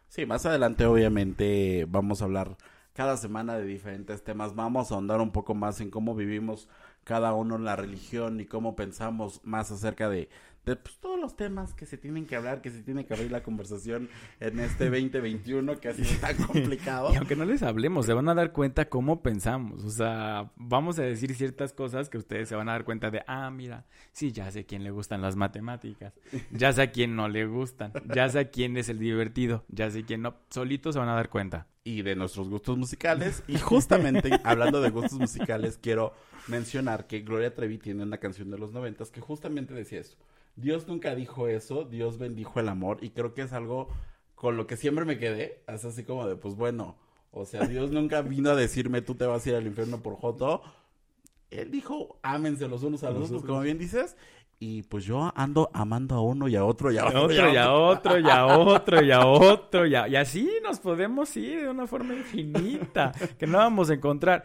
Sí, 0.08 0.24
más 0.24 0.46
adelante 0.46 0.86
obviamente 0.86 1.86
vamos 1.88 2.22
a 2.22 2.26
hablar 2.26 2.56
cada 2.92 3.16
semana 3.16 3.56
de 3.56 3.64
diferentes 3.64 4.22
temas. 4.22 4.54
Vamos 4.54 4.90
a 4.90 4.94
ahondar 4.94 5.20
un 5.20 5.32
poco 5.32 5.54
más 5.54 5.80
en 5.80 5.90
cómo 5.90 6.14
vivimos 6.14 6.68
cada 7.02 7.32
uno 7.32 7.56
en 7.56 7.64
la 7.64 7.74
religión 7.74 8.40
y 8.40 8.46
cómo 8.46 8.76
pensamos 8.76 9.40
más 9.42 9.72
acerca 9.72 10.08
de, 10.08 10.28
de 10.66 10.76
pues, 10.76 10.98
todos 10.98 11.18
los 11.18 11.36
temas 11.36 11.74
que 11.74 11.86
se 11.86 11.96
tienen 11.96 12.26
que 12.26 12.36
hablar, 12.36 12.60
que 12.60 12.70
se 12.70 12.82
tiene 12.82 13.06
que 13.06 13.14
abrir 13.14 13.30
la 13.30 13.42
conversación 13.42 14.08
en 14.40 14.60
este 14.60 14.90
2021 14.90 15.80
que 15.80 15.88
ha 15.88 15.94
sido 15.94 16.10
tan 16.20 16.36
complicado. 16.36 17.12
y 17.12 17.16
aunque 17.16 17.34
no 17.34 17.44
les 17.44 17.62
hablemos, 17.62 18.06
se 18.06 18.12
van 18.12 18.28
a 18.28 18.34
dar 18.34 18.52
cuenta 18.52 18.88
cómo 18.88 19.22
pensamos. 19.22 19.84
O 19.84 19.90
sea, 19.90 20.50
vamos 20.56 20.98
a 20.98 21.02
decir 21.02 21.34
ciertas 21.34 21.72
cosas 21.72 22.08
que 22.10 22.18
ustedes 22.18 22.48
se 22.48 22.56
van 22.56 22.68
a 22.68 22.72
dar 22.72 22.84
cuenta 22.84 23.10
de, 23.10 23.22
ah, 23.26 23.50
mira, 23.50 23.86
sí, 24.12 24.32
ya 24.32 24.50
sé 24.50 24.60
a 24.60 24.64
quién 24.64 24.84
le 24.84 24.90
gustan 24.90 25.22
las 25.22 25.36
matemáticas, 25.36 26.12
ya 26.50 26.72
sé 26.72 26.82
a 26.82 26.92
quién 26.92 27.16
no 27.16 27.28
le 27.28 27.46
gustan, 27.46 27.92
ya 28.14 28.28
sé 28.28 28.40
a 28.40 28.50
quién 28.50 28.76
es 28.76 28.88
el 28.88 28.98
divertido, 28.98 29.64
ya 29.68 29.90
sé 29.90 30.04
quién 30.04 30.22
no. 30.22 30.36
Solitos 30.50 30.94
se 30.94 30.98
van 30.98 31.08
a 31.08 31.14
dar 31.14 31.30
cuenta. 31.30 31.66
Y 31.82 32.02
de 32.02 32.14
nuestros 32.14 32.50
gustos 32.50 32.76
musicales. 32.76 33.42
Y 33.48 33.58
justamente 33.58 34.38
hablando 34.44 34.82
de 34.82 34.90
gustos 34.90 35.18
musicales, 35.18 35.78
quiero 35.80 36.12
mencionar 36.48 37.06
que 37.06 37.20
Gloria 37.20 37.54
Trevi 37.54 37.78
tiene 37.78 38.02
una 38.02 38.18
canción 38.18 38.50
de 38.50 38.58
los 38.58 38.72
noventas 38.72 39.10
que 39.10 39.20
justamente 39.20 39.72
decía 39.72 40.00
eso. 40.00 40.16
Dios 40.60 40.86
nunca 40.88 41.14
dijo 41.14 41.48
eso, 41.48 41.84
Dios 41.84 42.18
bendijo 42.18 42.60
el 42.60 42.68
amor 42.68 42.98
y 43.00 43.10
creo 43.10 43.34
que 43.34 43.42
es 43.42 43.52
algo 43.52 43.88
con 44.34 44.56
lo 44.56 44.66
que 44.66 44.76
siempre 44.76 45.04
me 45.04 45.18
quedé, 45.18 45.62
es 45.68 45.84
así 45.84 46.04
como 46.04 46.26
de, 46.26 46.36
pues 46.36 46.54
bueno, 46.54 46.96
o 47.30 47.44
sea, 47.44 47.66
Dios 47.66 47.90
nunca 47.90 48.22
vino 48.22 48.50
a 48.50 48.56
decirme 48.56 49.02
tú 49.02 49.14
te 49.14 49.26
vas 49.26 49.44
a 49.44 49.50
ir 49.50 49.54
al 49.54 49.66
infierno 49.66 50.02
por 50.02 50.16
Joto. 50.16 50.62
Él 51.50 51.70
dijo, 51.70 52.18
ámense 52.22 52.68
los 52.68 52.82
unos 52.82 53.02
a 53.02 53.10
los, 53.10 53.20
los 53.20 53.30
otros, 53.30 53.44
como 53.44 53.60
bien 53.60 53.78
dices, 53.78 54.16
y 54.62 54.82
pues 54.82 55.04
yo 55.06 55.32
ando 55.34 55.70
amando 55.72 56.14
a 56.16 56.20
uno 56.20 56.46
y 56.46 56.54
a 56.54 56.66
otro 56.66 56.92
y 56.92 56.98
a 56.98 57.06
otro. 57.06 57.32
Y 57.32 57.56
a 57.56 57.72
otro, 57.72 58.18
y 58.18 58.28
a 58.28 58.46
otro, 58.46 59.02
y 59.02 59.10
a 59.10 59.26
otro, 59.26 59.86
y 59.86 59.94
a, 59.94 60.06
y 60.06 60.16
así 60.16 60.50
nos 60.62 60.78
podemos 60.80 61.34
ir 61.38 61.62
de 61.62 61.70
una 61.70 61.86
forma 61.86 62.12
infinita, 62.12 63.10
que 63.38 63.46
no 63.46 63.56
vamos 63.56 63.88
a 63.88 63.94
encontrar. 63.94 64.44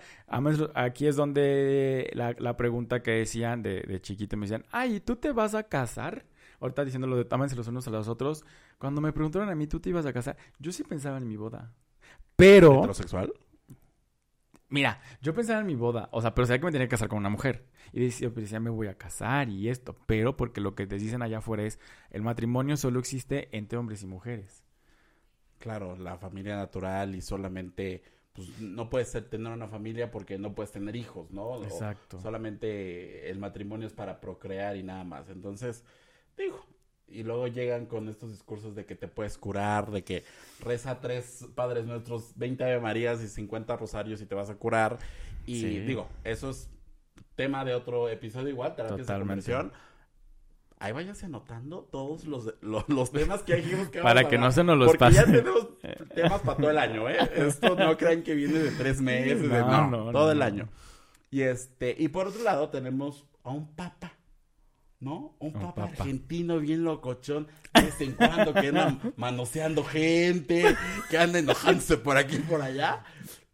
Aquí 0.74 1.06
es 1.06 1.18
donde 1.18 2.10
la, 2.14 2.34
la 2.40 2.56
pregunta 2.56 3.04
que 3.04 3.12
decían 3.12 3.62
de, 3.62 3.82
de, 3.82 4.00
chiquito, 4.00 4.38
me 4.38 4.46
decían, 4.46 4.64
ay, 4.72 5.02
¿tú 5.02 5.18
te 5.18 5.34
vas 5.34 5.54
a 5.54 5.64
casar? 5.64 6.26
Ahorita 6.62 6.86
diciendo 6.86 7.08
lo 7.08 7.18
de 7.18 7.28
ámense 7.30 7.58
los 7.58 7.68
unos 7.68 7.86
a 7.86 7.92
los 7.92 8.08
otros. 8.08 8.46
Cuando 8.78 9.02
me 9.02 9.12
preguntaron 9.12 9.50
a 9.50 9.56
mí, 9.56 9.68
¿tú 9.68 9.82
te 9.82 9.90
ibas 9.90 10.06
a 10.06 10.14
casar? 10.14 10.38
Yo 10.60 10.72
sí 10.72 10.86
pensaba 10.86 11.18
en 11.18 11.28
mi 11.28 11.36
boda. 11.36 11.74
Pero... 12.38 12.78
¿Heterosexual? 12.78 13.34
Mira, 14.76 15.00
yo 15.22 15.34
pensaba 15.34 15.62
en 15.62 15.68
mi 15.68 15.76
boda, 15.76 16.10
o 16.12 16.22
sea, 16.22 16.36
pero 16.36 16.46
sabía 16.46 16.60
que 16.60 16.66
me 16.66 16.72
tenía 16.74 16.88
que 16.88 16.92
casar 16.92 17.08
con 17.08 17.20
una 17.20 17.30
mujer. 17.30 17.64
Y 17.94 18.02
decía, 18.02 18.30
pues 18.30 18.44
decía, 18.44 18.60
me 18.60 18.70
voy 18.70 18.88
a 18.88 18.98
casar 18.98 19.48
y 19.48 19.70
esto. 19.70 19.96
Pero 20.06 20.36
porque 20.36 20.60
lo 20.60 20.76
que 20.76 20.86
te 20.86 20.98
dicen 20.98 21.22
allá 21.22 21.38
afuera 21.38 21.64
es, 21.64 21.80
el 22.12 22.24
matrimonio 22.24 22.76
solo 22.76 23.00
existe 23.00 23.48
entre 23.56 23.78
hombres 23.78 24.04
y 24.04 24.08
mujeres. 24.08 24.66
Claro, 25.60 25.96
la 25.96 26.18
familia 26.18 26.58
natural 26.58 27.16
y 27.16 27.22
solamente 27.22 28.04
pues 28.34 28.60
no 28.60 28.90
puedes 28.90 29.14
tener 29.30 29.50
una 29.50 29.70
familia 29.70 30.12
porque 30.12 30.38
no 30.38 30.54
puedes 30.54 30.74
tener 30.74 30.98
hijos, 30.98 31.32
¿no? 31.32 31.44
O 31.44 31.64
Exacto. 31.64 32.20
solamente 32.20 33.30
el 33.30 33.40
matrimonio 33.40 33.88
es 33.88 33.94
para 33.94 34.20
procrear 34.20 34.76
y 34.76 34.84
nada 34.84 35.06
más. 35.06 35.30
Entonces, 35.30 35.86
digo, 36.36 36.66
y 37.08 37.24
luego 37.24 37.48
llegan 37.48 37.86
con 37.86 38.10
estos 38.10 38.32
discursos 38.32 38.76
de 38.76 38.86
que 38.86 38.96
te 38.96 39.08
puedes 39.08 39.38
curar, 39.38 39.92
de 39.92 40.04
que 40.04 40.24
reza 40.60 41.00
tres 41.00 41.46
Padres 41.56 41.86
Nuestros, 41.86 42.34
20 42.36 42.64
Ave 42.64 42.80
Marías 42.80 43.22
y 43.22 43.28
50 43.28 43.76
Rosarios 43.78 44.22
y 44.22 44.26
te 44.26 44.36
vas 44.36 44.50
a 44.50 44.56
curar. 44.56 44.98
Y 45.46 45.62
Sí. 45.62 45.80
digo, 45.82 46.10
eso 46.24 46.50
es 46.50 46.70
tema 47.36 47.64
de 47.66 47.74
otro 47.76 48.10
episodio 48.10 48.50
igual, 48.50 48.76
terapias 48.76 49.06
de 49.08 49.14
conversión. 49.18 49.72
Ahí 50.78 50.92
váyanse 50.92 51.26
anotando 51.28 51.88
todos 51.90 52.26
los, 52.26 52.54
los, 52.62 52.88
los 52.90 53.12
temas 53.12 53.44
que 53.44 53.56
dijimos 53.56 53.88
que 53.90 54.02
Para 54.02 54.28
que 54.28 54.38
no 54.38 54.52
se 54.52 54.64
nos 54.64 54.78
los 54.78 54.88
Porque 54.88 55.00
pase. 55.00 55.16
ya 55.16 55.26
tenemos 55.26 55.68
temas 56.14 56.42
para 56.42 56.58
todo 56.58 56.70
el 56.70 56.78
año, 56.78 57.10
¿eh? 57.10 57.18
Esto 57.36 57.76
no 57.76 57.96
crean 57.98 58.24
que 58.24 58.36
viene 58.36 58.60
de 58.60 58.72
tres 58.72 59.00
meses, 59.00 59.42
de- 59.42 59.48
No, 59.48 59.90
no, 59.90 60.06
no, 60.06 60.12
todo 60.12 60.26
no, 60.26 60.32
el 60.32 60.40
no. 60.40 60.46
año. 60.46 60.70
Y 61.32 61.42
este, 61.44 61.96
y 61.98 62.10
por 62.10 62.28
otro 62.28 62.44
lado 62.44 62.70
tenemos 62.70 63.26
a 63.44 63.52
un 63.52 63.74
papa, 63.74 64.14
¿no? 65.06 65.36
Un 65.40 65.48
Un 65.48 65.54
papa, 65.54 65.76
papa. 65.76 66.04
argentino 66.04 66.60
bien 66.60 66.84
locochón, 66.84 67.48
de 67.74 67.82
vez 67.84 68.02
en 68.02 68.14
cuando 68.14 68.54
que 68.54 68.68
anda 68.68 68.98
manoseando 69.16 69.84
gente, 69.86 70.76
que 71.10 71.18
anda 71.18 71.40
enojándose 71.40 71.98
por 71.98 72.18
aquí 72.18 72.38
y 72.38 72.40
por 72.40 72.62
allá. 72.62 73.04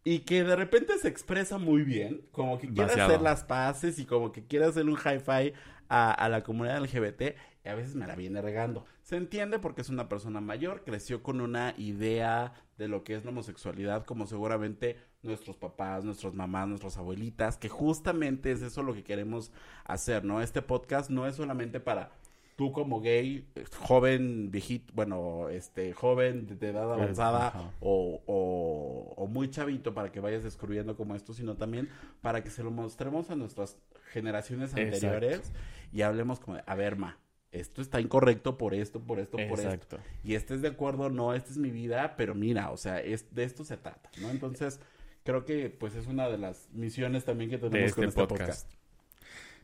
Y 0.02 0.20
que 0.20 0.42
de 0.42 0.56
repente 0.56 0.98
se 0.98 1.06
expresa 1.08 1.58
muy 1.58 1.82
bien, 1.84 2.22
como 2.32 2.58
que 2.58 2.68
quiere 2.72 2.92
hacer 3.00 3.20
las 3.20 3.44
paces 3.44 4.00
y 4.00 4.04
como 4.06 4.32
que 4.32 4.44
quiere 4.44 4.64
hacer 4.64 4.86
un 4.86 4.96
hi-fi 4.96 5.52
a, 5.88 6.10
a 6.10 6.28
la 6.28 6.42
comunidad 6.42 6.82
LGBT 6.82 7.36
y 7.64 7.68
a 7.68 7.74
veces 7.76 7.94
me 7.94 8.06
la 8.06 8.16
viene 8.16 8.42
regando. 8.42 8.84
Se 9.02 9.16
entiende 9.16 9.58
porque 9.60 9.82
es 9.82 9.90
una 9.90 10.08
persona 10.08 10.40
mayor, 10.40 10.82
creció 10.84 11.22
con 11.22 11.40
una 11.40 11.74
idea 11.76 12.54
de 12.78 12.88
lo 12.88 13.04
que 13.04 13.14
es 13.14 13.24
la 13.24 13.30
homosexualidad, 13.30 14.04
como 14.04 14.26
seguramente 14.26 14.96
nuestros 15.22 15.56
papás, 15.56 16.04
nuestras 16.04 16.34
mamás, 16.34 16.68
nuestras 16.68 16.96
abuelitas, 16.98 17.56
que 17.56 17.68
justamente 17.68 18.52
es 18.52 18.62
eso 18.62 18.82
lo 18.82 18.94
que 18.94 19.04
queremos 19.04 19.52
hacer, 19.84 20.24
¿no? 20.24 20.42
Este 20.42 20.62
podcast 20.62 21.10
no 21.10 21.26
es 21.26 21.36
solamente 21.36 21.80
para 21.80 22.10
tú 22.56 22.72
como 22.72 23.00
gay, 23.00 23.46
joven, 23.78 24.50
viejito, 24.50 24.92
bueno, 24.94 25.48
este, 25.48 25.92
joven 25.92 26.46
de, 26.58 26.68
edad 26.68 26.92
avanzada 26.92 27.72
o, 27.80 28.20
o, 28.26 29.14
o 29.16 29.26
muy 29.26 29.48
chavito 29.48 29.94
para 29.94 30.12
que 30.12 30.20
vayas 30.20 30.44
descubriendo 30.44 30.96
como 30.96 31.14
esto, 31.14 31.32
sino 31.32 31.56
también 31.56 31.88
para 32.20 32.42
que 32.42 32.50
se 32.50 32.62
lo 32.62 32.70
mostremos 32.70 33.30
a 33.30 33.36
nuestras 33.36 33.78
generaciones 34.10 34.70
Exacto. 34.76 35.06
anteriores 35.06 35.52
y 35.92 36.02
hablemos 36.02 36.40
como 36.40 36.56
de, 36.56 36.64
a 36.66 36.74
ver, 36.74 36.96
ma, 36.96 37.18
esto 37.52 37.82
está 37.82 38.00
incorrecto 38.00 38.56
por 38.58 38.74
esto, 38.74 39.00
por 39.00 39.18
esto, 39.18 39.36
por 39.36 39.58
esto. 39.58 39.62
Exacto. 39.62 39.98
Y 40.24 40.34
estés 40.34 40.62
de 40.62 40.68
acuerdo, 40.68 41.10
no, 41.10 41.34
esta 41.34 41.50
es 41.50 41.58
mi 41.58 41.70
vida, 41.70 42.14
pero 42.16 42.34
mira, 42.34 42.70
o 42.70 42.76
sea, 42.76 43.00
es, 43.00 43.32
de 43.34 43.44
esto 43.44 43.64
se 43.64 43.76
trata, 43.76 44.10
¿no? 44.20 44.30
Entonces, 44.30 44.80
creo 45.24 45.44
que 45.44 45.70
pues 45.70 45.94
es 45.94 46.06
una 46.06 46.28
de 46.28 46.38
las 46.38 46.68
misiones 46.72 47.24
también 47.24 47.50
que 47.50 47.58
tenemos 47.58 47.88
este 47.90 48.00
con 48.00 48.08
este 48.08 48.20
podcast. 48.20 48.66
podcast. 48.68 48.82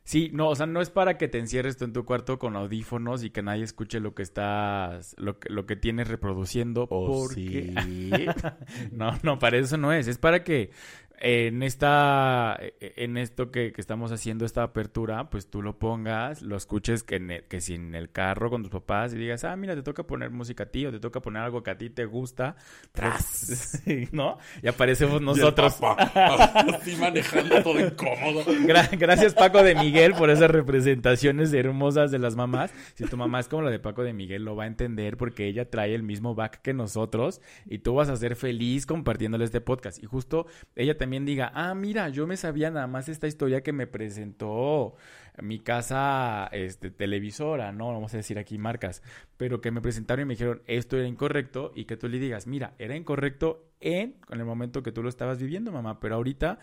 Sí, 0.08 0.30
no, 0.32 0.48
o 0.48 0.54
sea, 0.54 0.64
no 0.64 0.80
es 0.80 0.88
para 0.88 1.18
que 1.18 1.28
te 1.28 1.38
encierres 1.38 1.76
tú 1.76 1.84
en 1.84 1.92
tu 1.92 2.06
cuarto 2.06 2.38
con 2.38 2.56
audífonos 2.56 3.22
y 3.24 3.28
que 3.28 3.42
nadie 3.42 3.62
escuche 3.62 4.00
lo 4.00 4.14
que 4.14 4.22
estás, 4.22 5.14
lo 5.18 5.38
que, 5.38 5.50
lo 5.50 5.66
que 5.66 5.76
tienes 5.76 6.08
reproduciendo, 6.08 6.86
¿O 6.88 7.06
porque... 7.06 7.74
sí? 7.84 8.10
No, 8.92 9.18
no, 9.22 9.38
para 9.38 9.58
eso 9.58 9.76
no 9.76 9.92
es. 9.92 10.08
Es 10.08 10.16
para 10.16 10.44
que 10.44 10.70
en 11.20 11.62
esta, 11.62 12.58
en 12.80 13.16
esto 13.16 13.50
que, 13.50 13.72
que 13.72 13.80
estamos 13.80 14.12
haciendo, 14.12 14.44
esta 14.44 14.62
apertura, 14.62 15.30
pues 15.30 15.50
tú 15.50 15.62
lo 15.62 15.78
pongas, 15.78 16.42
lo 16.42 16.56
escuches 16.56 17.02
que, 17.02 17.16
en 17.16 17.30
el- 17.30 17.44
que 17.44 17.60
si 17.60 17.74
en 17.74 17.94
el 17.94 18.10
carro 18.10 18.50
con 18.50 18.62
tus 18.62 18.70
papás 18.70 19.12
y 19.14 19.18
digas, 19.18 19.42
ah, 19.44 19.56
mira, 19.56 19.74
te 19.74 19.82
toca 19.82 20.04
poner 20.04 20.30
música 20.30 20.64
a 20.64 20.66
ti 20.66 20.86
o 20.86 20.92
te 20.92 21.00
toca 21.00 21.20
poner 21.20 21.42
algo 21.42 21.62
que 21.62 21.70
a 21.70 21.78
ti 21.78 21.90
te 21.90 22.04
gusta. 22.04 22.56
Tras. 22.92 23.24
Sí, 23.88 24.08
¿no? 24.12 24.38
Y 24.62 24.68
aparecemos 24.68 25.20
nosotros. 25.20 25.72
Y 25.80 25.84
el 25.84 25.96
papá, 25.96 26.42
así 26.76 26.96
manejando 26.96 27.62
todo 27.62 27.80
incómodo. 27.80 28.44
Gra- 28.66 28.96
gracias 28.98 29.34
Paco 29.34 29.62
de 29.62 29.74
Miguel 29.74 30.14
por 30.14 30.30
esas 30.30 30.50
representaciones 30.50 31.52
hermosas 31.52 32.10
de 32.10 32.18
las 32.18 32.36
mamás. 32.36 32.72
Si 32.94 33.04
tu 33.04 33.16
mamá 33.16 33.40
es 33.40 33.48
como 33.48 33.62
la 33.62 33.70
de 33.70 33.78
Paco 33.78 34.02
de 34.02 34.12
Miguel, 34.12 34.44
lo 34.44 34.56
va 34.56 34.64
a 34.64 34.66
entender 34.66 35.16
porque 35.16 35.46
ella 35.46 35.68
trae 35.70 35.94
el 35.94 36.02
mismo 36.02 36.34
back 36.34 36.60
que 36.62 36.74
nosotros 36.74 37.40
y 37.66 37.78
tú 37.78 37.94
vas 37.94 38.08
a 38.08 38.16
ser 38.16 38.36
feliz 38.36 38.86
compartiéndole 38.86 39.44
este 39.44 39.60
podcast. 39.60 40.02
Y 40.02 40.06
justo 40.06 40.46
ella 40.76 40.96
también 40.96 41.07
diga, 41.24 41.52
ah, 41.54 41.74
mira, 41.74 42.08
yo 42.08 42.26
me 42.26 42.36
sabía 42.36 42.70
nada 42.70 42.86
más 42.86 43.08
esta 43.08 43.26
historia 43.26 43.62
que 43.62 43.72
me 43.72 43.86
presentó 43.86 44.96
mi 45.42 45.60
casa 45.60 46.48
este, 46.52 46.90
televisora, 46.90 47.72
no 47.72 47.92
vamos 47.92 48.12
a 48.14 48.16
decir 48.16 48.38
aquí 48.38 48.58
marcas, 48.58 49.02
pero 49.36 49.60
que 49.60 49.70
me 49.70 49.80
presentaron 49.80 50.22
y 50.22 50.26
me 50.26 50.34
dijeron 50.34 50.62
esto 50.66 50.96
era 50.96 51.06
incorrecto 51.06 51.72
y 51.74 51.84
que 51.84 51.96
tú 51.96 52.08
le 52.08 52.18
digas, 52.18 52.46
mira, 52.46 52.74
era 52.78 52.96
incorrecto 52.96 53.70
en, 53.80 54.16
en 54.30 54.40
el 54.40 54.44
momento 54.44 54.82
que 54.82 54.92
tú 54.92 55.02
lo 55.02 55.08
estabas 55.08 55.38
viviendo, 55.38 55.72
mamá, 55.72 56.00
pero 56.00 56.16
ahorita 56.16 56.58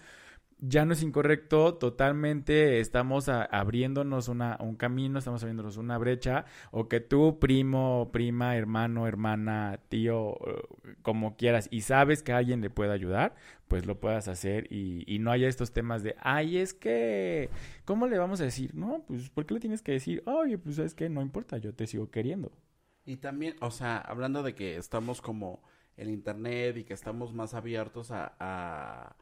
ya 0.60 0.86
no 0.86 0.94
es 0.94 1.04
incorrecto, 1.04 1.76
totalmente 1.76 2.80
estamos 2.80 3.30
abriéndonos 3.30 4.28
una, 4.28 4.58
un 4.60 4.76
camino, 4.76 5.20
estamos 5.20 5.44
abriéndonos 5.44 5.78
una 5.78 5.98
brecha, 5.98 6.46
o 6.72 6.88
que 6.88 7.00
tú, 7.00 7.40
primo, 7.40 8.10
prima, 8.12 8.56
hermano, 8.56 9.08
hermana, 9.08 9.80
tío, 9.90 10.38
como 11.02 11.36
quieras, 11.36 11.68
y 11.72 11.82
sabes 11.82 12.24
que 12.24 12.32
alguien 12.32 12.62
le 12.62 12.70
puede 12.70 12.94
ayudar, 12.94 13.36
pues 13.68 13.86
lo 13.86 14.00
puedas 14.00 14.28
hacer 14.28 14.68
y, 14.72 15.04
y 15.14 15.20
no 15.20 15.32
haya 15.32 15.48
estos 15.48 15.74
temas 15.74 16.04
de, 16.04 16.16
ay, 16.20 16.58
es 16.58 16.74
que, 16.74 17.50
¿cómo 17.84 18.08
le 18.08 18.18
vamos 18.18 18.42
a 18.42 18.46
decir? 18.46 18.74
No, 18.76 19.04
pues, 19.08 19.30
¿por 19.30 19.46
qué 19.46 19.56
le 19.56 19.60
tienes 19.60 19.82
que 19.82 19.92
decir? 19.94 20.24
Oye, 20.26 20.58
pues 20.58 20.78
es 20.80 20.94
que 20.94 21.10
no 21.10 21.22
importa, 21.22 21.58
yo 21.58 21.74
te 21.74 21.88
sigo 21.88 22.10
queriendo. 22.10 22.52
Y 23.06 23.18
también, 23.18 23.56
o 23.62 23.72
sea, 23.72 23.98
hablando 23.98 24.42
de 24.42 24.56
que 24.56 24.78
estamos 24.78 25.22
como 25.22 25.62
en 25.98 26.10
internet 26.10 26.78
y 26.78 26.84
que 26.84 26.94
estamos 26.94 27.34
más 27.34 27.54
abiertos 27.54 28.12
a, 28.12 29.16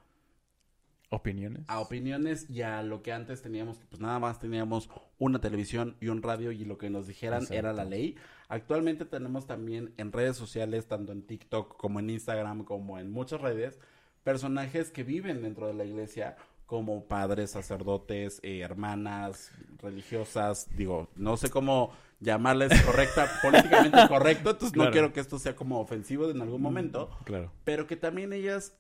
¿Opiniones? 1.13 1.63
a 1.67 1.79
opiniones 1.79 2.49
y 2.49 2.61
a 2.63 2.81
lo 2.81 3.01
que 3.03 3.11
antes 3.13 3.41
teníamos, 3.41 3.77
que 3.77 3.85
pues 3.85 4.01
nada 4.01 4.17
más 4.19 4.39
teníamos 4.39 4.89
una 5.19 5.39
televisión 5.39 5.95
y 6.01 6.07
un 6.07 6.21
radio 6.23 6.51
y 6.51 6.65
lo 6.65 6.77
que 6.77 6.89
nos 6.89 7.05
dijeran 7.07 7.41
Exacto. 7.43 7.57
era 7.59 7.73
la 7.73 7.85
ley. 7.85 8.15
Actualmente 8.49 9.05
tenemos 9.05 9.45
también 9.47 9.93
en 9.97 10.11
redes 10.11 10.35
sociales, 10.37 10.87
tanto 10.87 11.11
en 11.11 11.21
TikTok 11.21 11.77
como 11.77 11.99
en 11.99 12.09
Instagram, 12.09 12.63
como 12.63 12.97
en 12.99 13.11
muchas 13.11 13.41
redes, 13.41 13.79
personajes 14.23 14.91
que 14.91 15.03
viven 15.03 15.41
dentro 15.41 15.67
de 15.67 15.73
la 15.73 15.85
iglesia 15.85 16.35
como 16.65 17.05
padres, 17.05 17.51
sacerdotes, 17.51 18.39
eh, 18.41 18.59
hermanas, 18.61 19.51
religiosas, 19.81 20.67
digo, 20.75 21.09
no 21.15 21.37
sé 21.37 21.49
cómo 21.49 21.91
llamarles 22.19 22.81
correcta, 22.83 23.27
políticamente 23.41 23.99
correcto, 24.07 24.51
entonces 24.51 24.75
no 24.77 24.89
quiero 24.91 25.11
que 25.13 25.19
esto 25.19 25.37
sea 25.39 25.55
como 25.55 25.79
ofensivo 25.79 26.29
en 26.29 26.41
algún 26.41 26.61
momento, 26.61 27.09
Claro. 27.25 27.51
pero 27.63 27.85
que 27.85 27.97
también 27.97 28.33
ellas 28.33 28.75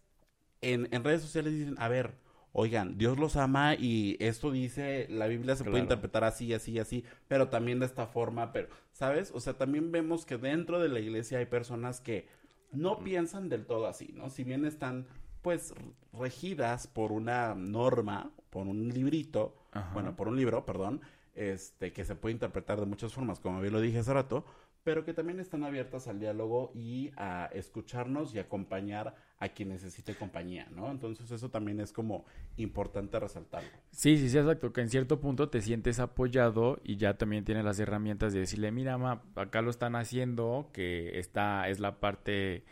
en, 0.63 0.87
en 0.91 1.03
redes 1.03 1.21
sociales 1.21 1.53
dicen, 1.53 1.75
a 1.77 1.87
ver, 1.87 2.15
oigan, 2.53 2.97
Dios 2.97 3.17
los 3.17 3.35
ama 3.35 3.75
y 3.75 4.15
esto 4.19 4.51
dice, 4.51 5.07
la 5.09 5.27
Biblia 5.27 5.55
se 5.55 5.63
puede 5.63 5.79
interpretar 5.79 6.23
así, 6.23 6.53
así, 6.53 6.79
así, 6.79 7.03
pero 7.27 7.49
también 7.49 7.79
de 7.79 7.87
esta 7.87 8.05
forma, 8.05 8.53
pero, 8.53 8.69
¿sabes? 8.91 9.31
O 9.33 9.39
sea, 9.39 9.53
también 9.53 9.91
vemos 9.91 10.25
que 10.25 10.37
dentro 10.37 10.79
de 10.79 10.89
la 10.89 10.99
iglesia 10.99 11.39
hay 11.39 11.47
personas 11.47 11.99
que 11.99 12.27
no 12.71 12.99
piensan 12.99 13.49
del 13.49 13.65
todo 13.65 13.87
así, 13.87 14.13
¿no? 14.13 14.29
Si 14.29 14.43
bien 14.43 14.65
están, 14.65 15.07
pues, 15.41 15.73
regidas 16.13 16.87
por 16.87 17.11
una 17.11 17.55
norma, 17.55 18.31
por 18.51 18.67
un 18.67 18.89
librito, 18.89 19.55
Ajá. 19.71 19.91
bueno, 19.93 20.15
por 20.15 20.27
un 20.27 20.37
libro, 20.37 20.63
perdón, 20.63 21.01
este, 21.33 21.91
que 21.91 22.05
se 22.05 22.15
puede 22.15 22.33
interpretar 22.33 22.79
de 22.79 22.85
muchas 22.85 23.13
formas, 23.13 23.39
como 23.39 23.61
bien 23.61 23.73
lo 23.73 23.81
dije 23.81 23.99
hace 23.99 24.13
rato, 24.13 24.45
pero 24.83 25.05
que 25.05 25.13
también 25.13 25.39
están 25.39 25.63
abiertas 25.63 26.07
al 26.07 26.19
diálogo 26.19 26.71
y 26.75 27.11
a 27.15 27.49
escucharnos 27.53 28.35
y 28.35 28.39
acompañar 28.39 29.15
a 29.43 29.49
quien 29.49 29.69
necesite 29.69 30.15
compañía, 30.15 30.67
¿no? 30.73 30.89
Entonces 30.89 31.29
eso 31.29 31.49
también 31.49 31.81
es 31.81 31.91
como 31.91 32.25
importante 32.55 33.19
resaltarlo. 33.19 33.69
Sí, 33.91 34.17
sí, 34.17 34.29
sí, 34.29 34.37
exacto, 34.37 34.71
que 34.71 34.79
en 34.79 34.89
cierto 34.89 35.19
punto 35.19 35.49
te 35.49 35.61
sientes 35.61 35.99
apoyado 35.99 36.79
y 36.81 36.95
ya 36.95 37.17
también 37.17 37.43
tienes 37.43 37.65
las 37.65 37.77
herramientas 37.77 38.31
de 38.31 38.39
decirle, 38.39 38.71
mira, 38.71 38.97
ma, 38.97 39.21
acá 39.35 39.61
lo 39.61 39.69
están 39.69 39.97
haciendo, 39.97 40.69
que 40.71 41.19
esta 41.19 41.67
es 41.67 41.81
la 41.81 41.99
parte, 41.99 42.63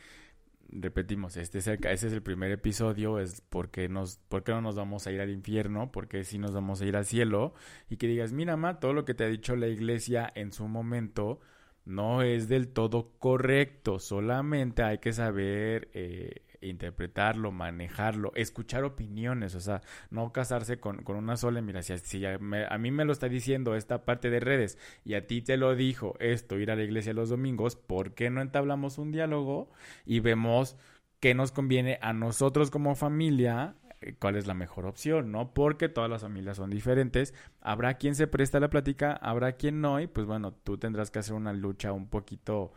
repetimos, 0.70 1.36
este 1.36 1.58
es 1.58 1.68
el, 1.68 1.86
ese 1.86 2.08
es 2.08 2.14
el 2.14 2.22
primer 2.22 2.52
episodio, 2.52 3.20
es 3.20 3.42
porque 3.50 3.90
nos, 3.90 4.20
por 4.30 4.44
qué 4.44 4.54
no 4.54 4.62
nos 4.62 4.76
vamos 4.76 5.06
a 5.08 5.12
ir 5.12 5.20
al 5.20 5.30
infierno, 5.30 5.92
porque 5.92 6.24
si 6.24 6.38
nos 6.38 6.54
vamos 6.54 6.82
a 6.82 6.86
ir 6.86 6.96
al 6.96 7.06
cielo, 7.06 7.54
y 7.90 7.98
que 7.98 8.08
digas, 8.08 8.32
mira, 8.32 8.56
ma, 8.56 8.80
todo 8.80 8.94
lo 8.94 9.04
que 9.04 9.14
te 9.14 9.26
ha 9.26 9.28
dicho 9.28 9.58
la 9.58 9.68
iglesia 9.68 10.32
en 10.36 10.54
su 10.54 10.70
momento 10.70 11.42
no 11.86 12.22
es 12.22 12.48
del 12.48 12.68
todo 12.70 13.12
correcto, 13.20 14.00
solamente 14.00 14.84
hay 14.84 15.00
que 15.00 15.14
saber 15.14 15.90
eh, 15.94 16.42
interpretarlo, 16.62 17.52
manejarlo, 17.52 18.32
escuchar 18.36 18.84
opiniones, 18.84 19.56
o 19.56 19.60
sea, 19.60 19.82
no 20.12 20.32
casarse 20.32 20.80
con, 20.80 21.04
con 21.04 21.16
una 21.18 21.38
sola. 21.38 21.62
Mira, 21.62 21.82
si, 21.82 21.98
si 21.98 22.26
a, 22.26 22.38
me- 22.38 22.66
a 22.66 22.78
mí 22.78 22.92
me 22.92 23.06
lo 23.06 23.12
está 23.14 23.30
diciendo 23.30 23.76
esta 23.76 24.06
parte 24.06 24.30
de 24.30 24.40
redes 24.40 24.78
y 25.04 25.16
a 25.16 25.26
ti 25.28 25.42
te 25.42 25.58
lo 25.58 25.76
dijo 25.76 26.16
esto, 26.20 26.60
ir 26.60 26.72
a 26.72 26.76
la 26.76 26.84
iglesia 26.84 27.14
los 27.14 27.30
domingos, 27.30 27.76
¿por 27.76 28.14
qué 28.14 28.30
no 28.30 28.42
entablamos 28.42 28.98
un 28.98 29.12
diálogo 29.12 29.70
y 30.06 30.20
vemos 30.20 30.78
qué 31.20 31.34
nos 31.34 31.52
conviene 31.52 32.00
a 32.02 32.14
nosotros 32.14 32.72
como 32.72 32.96
familia? 32.96 33.76
Eh, 34.02 34.16
cuál 34.20 34.36
es 34.36 34.48
la 34.48 34.54
mejor 34.54 34.86
opción, 34.86 35.32
¿no? 35.32 35.54
Porque 35.54 35.90
todas 35.90 36.10
las 36.10 36.22
familias 36.24 36.58
son 36.58 36.70
diferentes. 36.70 37.34
Habrá 37.62 37.96
quien 37.96 38.16
se 38.16 38.28
presta 38.28 38.58
a 38.58 38.62
la 38.62 38.70
plática, 38.70 39.14
habrá 39.14 39.54
quien 39.54 39.82
no, 39.82 40.00
y 40.00 40.08
pues 40.08 40.26
bueno, 40.26 40.54
tú 40.54 40.78
tendrás 40.78 41.12
que 41.12 41.20
hacer 41.20 41.36
una 41.36 41.54
lucha 41.54 41.92
un 41.94 42.08
poquito 42.10 42.74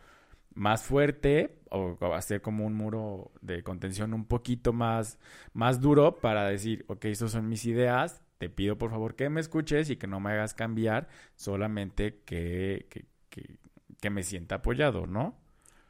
más 0.53 0.83
fuerte 0.83 1.59
o, 1.69 1.97
o 1.99 2.13
hacer 2.13 2.41
como 2.41 2.65
un 2.65 2.73
muro 2.75 3.31
de 3.41 3.63
contención 3.63 4.13
un 4.13 4.25
poquito 4.25 4.73
más, 4.73 5.19
más 5.53 5.81
duro 5.81 6.21
para 6.21 6.47
decir, 6.47 6.85
ok, 6.87 7.05
estas 7.05 7.31
son 7.31 7.49
mis 7.49 7.65
ideas, 7.65 8.21
te 8.37 8.49
pido 8.49 8.77
por 8.77 8.91
favor 8.91 9.15
que 9.15 9.29
me 9.29 9.41
escuches 9.41 9.89
y 9.89 9.97
que 9.97 10.07
no 10.07 10.19
me 10.19 10.31
hagas 10.31 10.53
cambiar, 10.53 11.07
solamente 11.35 12.21
que, 12.25 12.87
que, 12.89 13.05
que, 13.29 13.57
que 14.01 14.09
me 14.09 14.23
sienta 14.23 14.55
apoyado, 14.55 15.07
¿no? 15.07 15.35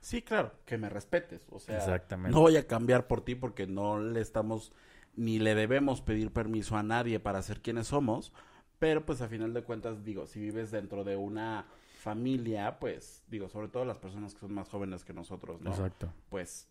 Sí, 0.02 0.22
claro, 0.22 0.52
que 0.66 0.78
me 0.78 0.90
respetes. 0.90 1.48
O 1.50 1.60
sea, 1.60 1.78
Exactamente. 1.78 2.32
no 2.32 2.42
voy 2.42 2.58
a 2.58 2.68
cambiar 2.68 3.08
por 3.08 3.22
ti 3.26 3.36
porque 3.36 3.66
no 3.66 4.00
le 4.00 4.22
estamos 4.22 4.72
ni 5.16 5.40
le 5.40 5.56
debemos 5.56 6.02
pedir 6.02 6.32
permiso 6.32 6.78
a 6.78 6.84
nadie 6.84 7.20
para 7.20 7.42
ser 7.42 7.62
quienes 7.62 7.88
somos. 7.88 8.32
Pero 8.80 9.06
pues 9.06 9.22
a 9.22 9.28
final 9.28 9.54
de 9.54 9.64
cuentas, 9.64 10.04
digo, 10.04 10.28
si 10.28 10.40
vives 10.40 10.72
dentro 10.72 11.04
de 11.04 11.16
una 11.16 11.66
familia, 12.00 12.78
pues 12.80 13.24
digo, 13.28 13.50
sobre 13.50 13.68
todo 13.68 13.86
las 13.86 13.98
personas 13.98 14.34
que 14.34 14.42
son 14.42 14.54
más 14.54 14.70
jóvenes 14.70 15.04
que 15.04 15.14
nosotros, 15.14 15.62
¿no? 15.62 15.72
Exacto. 15.72 16.14
Pues 16.30 16.68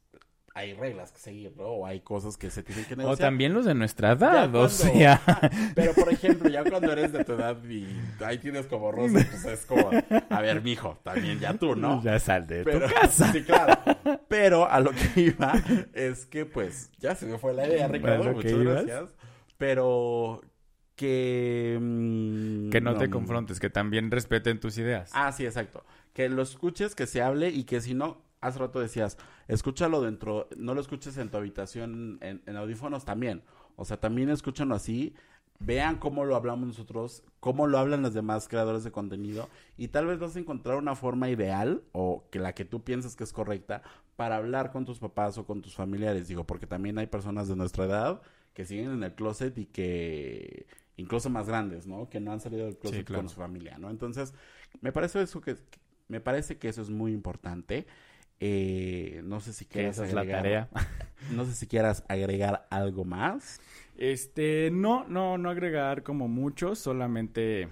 hay 0.56 0.72
reglas 0.72 1.10
que 1.10 1.18
seguir, 1.18 1.52
¿no? 1.56 1.64
O 1.64 1.86
hay 1.86 2.00
cosas 2.00 2.36
que 2.36 2.48
se 2.48 2.62
tienen 2.62 2.84
que 2.84 2.94
O 2.94 2.96
negociar. 2.98 3.26
también 3.28 3.52
los 3.54 3.64
de 3.64 3.74
nuestra 3.74 4.12
edad, 4.12 4.44
o 4.48 4.52
cuando- 4.52 4.68
sea. 4.68 5.14
Ajá, 5.26 5.50
Pero 5.74 5.92
por 5.94 6.12
ejemplo, 6.12 6.48
ya 6.48 6.62
cuando 6.62 6.92
eres 6.92 7.12
de 7.12 7.24
tu 7.24 7.32
edad 7.32 7.56
y 7.64 7.86
ahí 8.24 8.38
tienes 8.38 8.66
como 8.66 8.92
rosa, 8.92 9.14
pues 9.30 9.44
es 9.46 9.66
como, 9.66 9.90
a 10.30 10.40
ver, 10.40 10.62
mijo, 10.62 10.96
también 11.02 11.40
ya 11.40 11.54
tú, 11.54 11.74
¿no? 11.74 12.00
Ya 12.04 12.18
sal 12.20 12.46
de 12.46 12.62
Pero, 12.62 12.86
tu 12.86 12.94
casa. 12.94 13.32
sí, 13.32 13.42
claro. 13.42 13.74
Pero 14.28 14.70
a 14.70 14.78
lo 14.80 14.92
que 14.92 15.20
iba 15.22 15.52
es 15.92 16.24
que, 16.26 16.46
pues, 16.46 16.90
ya 16.98 17.14
se 17.16 17.26
me 17.26 17.36
fue 17.38 17.52
la 17.52 17.66
idea, 17.66 17.88
Ricardo. 17.88 18.32
Muchas 18.32 18.52
ibas. 18.52 18.84
gracias. 18.86 19.14
Pero 19.58 20.40
que. 20.96 21.78
mm, 21.80 22.70
Que 22.70 22.80
no 22.80 22.96
te 22.96 23.10
confrontes, 23.10 23.58
que 23.60 23.70
también 23.70 24.10
respeten 24.10 24.60
tus 24.60 24.78
ideas. 24.78 25.10
Ah, 25.14 25.32
sí, 25.32 25.44
exacto. 25.44 25.84
Que 26.12 26.28
lo 26.28 26.42
escuches, 26.42 26.94
que 26.94 27.06
se 27.06 27.22
hable 27.22 27.48
y 27.50 27.64
que 27.64 27.80
si 27.80 27.94
no, 27.94 28.22
hace 28.46 28.58
rato 28.58 28.80
decías, 28.80 29.16
escúchalo 29.48 30.02
dentro, 30.02 30.48
no 30.56 30.74
lo 30.74 30.80
escuches 30.80 31.16
en 31.16 31.30
tu 31.30 31.36
habitación, 31.36 32.18
en, 32.20 32.42
en 32.46 32.56
audífonos 32.56 33.04
también. 33.04 33.42
O 33.76 33.84
sea, 33.84 33.98
también 33.98 34.30
escúchalo 34.30 34.74
así. 34.74 35.14
Vean 35.60 35.98
cómo 35.98 36.24
lo 36.24 36.34
hablamos 36.36 36.66
nosotros, 36.66 37.22
cómo 37.40 37.66
lo 37.66 37.78
hablan 37.78 38.02
los 38.02 38.12
demás 38.12 38.48
creadores 38.48 38.82
de 38.82 38.90
contenido 38.90 39.48
y 39.78 39.88
tal 39.88 40.06
vez 40.06 40.18
vas 40.18 40.34
a 40.34 40.40
encontrar 40.40 40.76
una 40.76 40.96
forma 40.96 41.30
ideal 41.30 41.82
o 41.92 42.24
que 42.30 42.40
la 42.40 42.54
que 42.54 42.64
tú 42.64 42.82
piensas 42.82 43.14
que 43.14 43.22
es 43.22 43.32
correcta 43.32 43.82
para 44.16 44.36
hablar 44.36 44.72
con 44.72 44.84
tus 44.84 44.98
papás 44.98 45.38
o 45.38 45.46
con 45.46 45.62
tus 45.62 45.74
familiares. 45.74 46.26
Digo, 46.26 46.44
porque 46.44 46.66
también 46.66 46.98
hay 46.98 47.06
personas 47.06 47.48
de 47.48 47.56
nuestra 47.56 47.84
edad 47.84 48.20
que 48.52 48.64
siguen 48.64 48.90
en 48.90 49.04
el 49.04 49.14
closet 49.14 49.56
y 49.56 49.66
que 49.66 50.66
incluso 50.96 51.30
más 51.30 51.46
grandes, 51.48 51.86
¿no? 51.86 52.10
Que 52.10 52.20
no 52.20 52.32
han 52.32 52.40
salido 52.40 52.66
del 52.66 52.76
closet 52.76 53.06
claro. 53.06 53.22
con 53.22 53.28
su 53.28 53.36
familia, 53.36 53.78
¿no? 53.78 53.90
Entonces, 53.90 54.34
me 54.80 54.92
parece 54.92 55.22
eso 55.22 55.40
que 55.40 55.56
me 56.08 56.20
parece 56.20 56.58
que 56.58 56.68
eso 56.68 56.82
es 56.82 56.90
muy 56.90 57.12
importante. 57.12 57.86
Eh, 58.40 59.20
no 59.24 59.40
sé 59.40 59.52
si 59.52 59.64
quieras 59.64 59.96
esa 59.96 60.06
es 60.06 60.12
la 60.14 60.20
agregar, 60.22 60.42
tarea. 60.42 60.68
no 61.32 61.44
sé 61.44 61.52
si 61.54 61.66
quieras 61.66 62.04
agregar 62.08 62.66
algo 62.70 63.04
más. 63.04 63.60
Este, 63.96 64.70
no, 64.72 65.04
no, 65.08 65.38
no 65.38 65.50
agregar 65.50 66.02
como 66.02 66.28
mucho, 66.28 66.74
solamente 66.74 67.68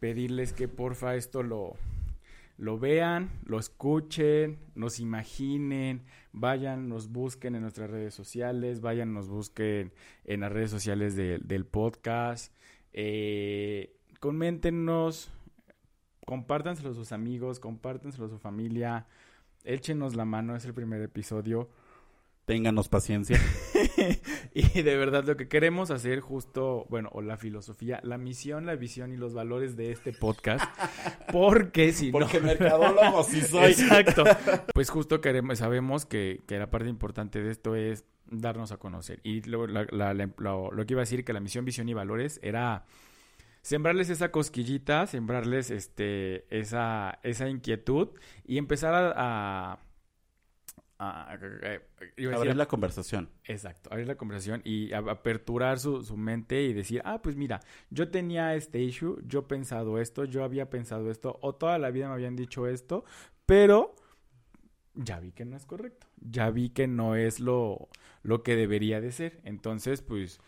pedirles 0.00 0.52
que 0.52 0.68
porfa 0.68 1.14
esto 1.16 1.42
lo, 1.42 1.76
lo 2.56 2.78
vean, 2.78 3.30
lo 3.44 3.58
escuchen, 3.58 4.58
nos 4.74 4.98
imaginen, 5.00 6.02
vayan, 6.32 6.88
nos 6.88 7.10
busquen 7.10 7.54
en 7.54 7.62
nuestras 7.62 7.88
redes 7.90 8.14
sociales, 8.14 8.80
vayan, 8.80 9.12
nos 9.14 9.28
busquen 9.28 9.92
en 10.24 10.40
las 10.40 10.50
redes 10.52 10.70
sociales 10.70 11.14
de- 11.16 11.38
del 11.38 11.64
podcast, 11.66 12.52
eh, 12.92 13.94
coméntenos, 14.20 15.30
compártanselo 16.26 16.90
a 16.90 16.94
sus 16.94 17.12
amigos, 17.12 17.60
compártanselo 17.60 18.26
a 18.26 18.28
su 18.28 18.38
familia, 18.38 19.06
échenos 19.68 20.16
la 20.16 20.24
mano, 20.24 20.56
es 20.56 20.64
el 20.64 20.74
primer 20.74 21.00
episodio. 21.02 21.68
Ténganos 22.46 22.88
paciencia. 22.88 23.38
y 24.54 24.82
de 24.82 24.96
verdad 24.96 25.24
lo 25.24 25.36
que 25.36 25.48
queremos 25.48 25.90
hacer 25.90 26.20
justo, 26.20 26.86
bueno, 26.88 27.10
o 27.12 27.20
la 27.20 27.36
filosofía, 27.36 28.00
la 28.02 28.16
misión, 28.16 28.64
la 28.64 28.74
visión 28.74 29.12
y 29.12 29.16
los 29.18 29.34
valores 29.34 29.76
de 29.76 29.92
este 29.92 30.14
podcast, 30.14 30.64
porque 31.32 31.92
si 31.92 32.10
Porque 32.10 32.40
no... 32.40 32.46
mercadólogo 32.46 33.22
sí 33.22 33.40
soy. 33.42 33.72
Exacto. 33.72 34.24
Pues 34.72 34.88
justo 34.88 35.20
queremos, 35.20 35.58
sabemos 35.58 36.06
que, 36.06 36.40
que 36.46 36.58
la 36.58 36.70
parte 36.70 36.88
importante 36.88 37.42
de 37.42 37.50
esto 37.50 37.74
es 37.76 38.04
darnos 38.30 38.72
a 38.72 38.78
conocer. 38.78 39.20
Y 39.24 39.42
lo, 39.42 39.66
la- 39.66 39.86
la- 39.90 40.14
la- 40.14 40.30
lo- 40.38 40.70
lo 40.72 40.86
que 40.86 40.94
iba 40.94 41.00
a 41.00 41.04
decir 41.04 41.24
que 41.26 41.34
la 41.34 41.40
misión, 41.40 41.66
visión 41.66 41.86
y 41.90 41.94
valores 41.94 42.40
era 42.42 42.86
sembrarles 43.68 44.08
esa 44.08 44.30
cosquillita, 44.30 45.06
sembrarles 45.06 45.70
este, 45.70 46.46
esa, 46.48 47.18
esa 47.22 47.48
inquietud 47.50 48.08
y 48.46 48.56
empezar 48.56 48.94
a... 48.94 49.12
a- 49.16 49.78
a- 51.00 51.32
a- 51.32 51.36
iba 51.36 51.42
a 51.42 51.78
decir 52.16 52.34
Abrir 52.34 52.56
la 52.56 52.66
conversación. 52.66 53.28
Exacto, 53.44 53.90
abrir 53.92 54.06
la 54.08 54.16
conversación 54.16 54.62
y 54.64 54.92
aperturar 54.94 55.78
su, 55.78 56.02
su 56.02 56.16
mente 56.16 56.62
y 56.62 56.72
decir, 56.72 57.02
ah, 57.04 57.20
pues 57.22 57.36
mira, 57.36 57.60
yo 57.90 58.10
tenía 58.10 58.54
este 58.54 58.80
issue, 58.80 59.20
yo 59.26 59.40
he 59.40 59.42
pensado 59.42 60.00
esto, 60.00 60.24
yo 60.24 60.42
había 60.44 60.70
pensado 60.70 61.10
esto, 61.10 61.38
o 61.42 61.54
toda 61.54 61.78
la 61.78 61.90
vida 61.90 62.08
me 62.08 62.14
habían 62.14 62.36
dicho 62.36 62.66
esto, 62.66 63.04
pero 63.46 63.94
ya 64.94 65.20
vi 65.20 65.30
que 65.30 65.44
no 65.44 65.56
es 65.56 65.66
correcto, 65.66 66.06
ya 66.20 66.50
vi 66.50 66.70
que 66.70 66.88
no 66.88 67.14
es 67.14 67.38
lo, 67.38 67.90
lo 68.22 68.42
que 68.42 68.56
debería 68.56 69.00
de 69.00 69.12
ser. 69.12 69.40
Entonces, 69.44 70.02
pues, 70.02 70.40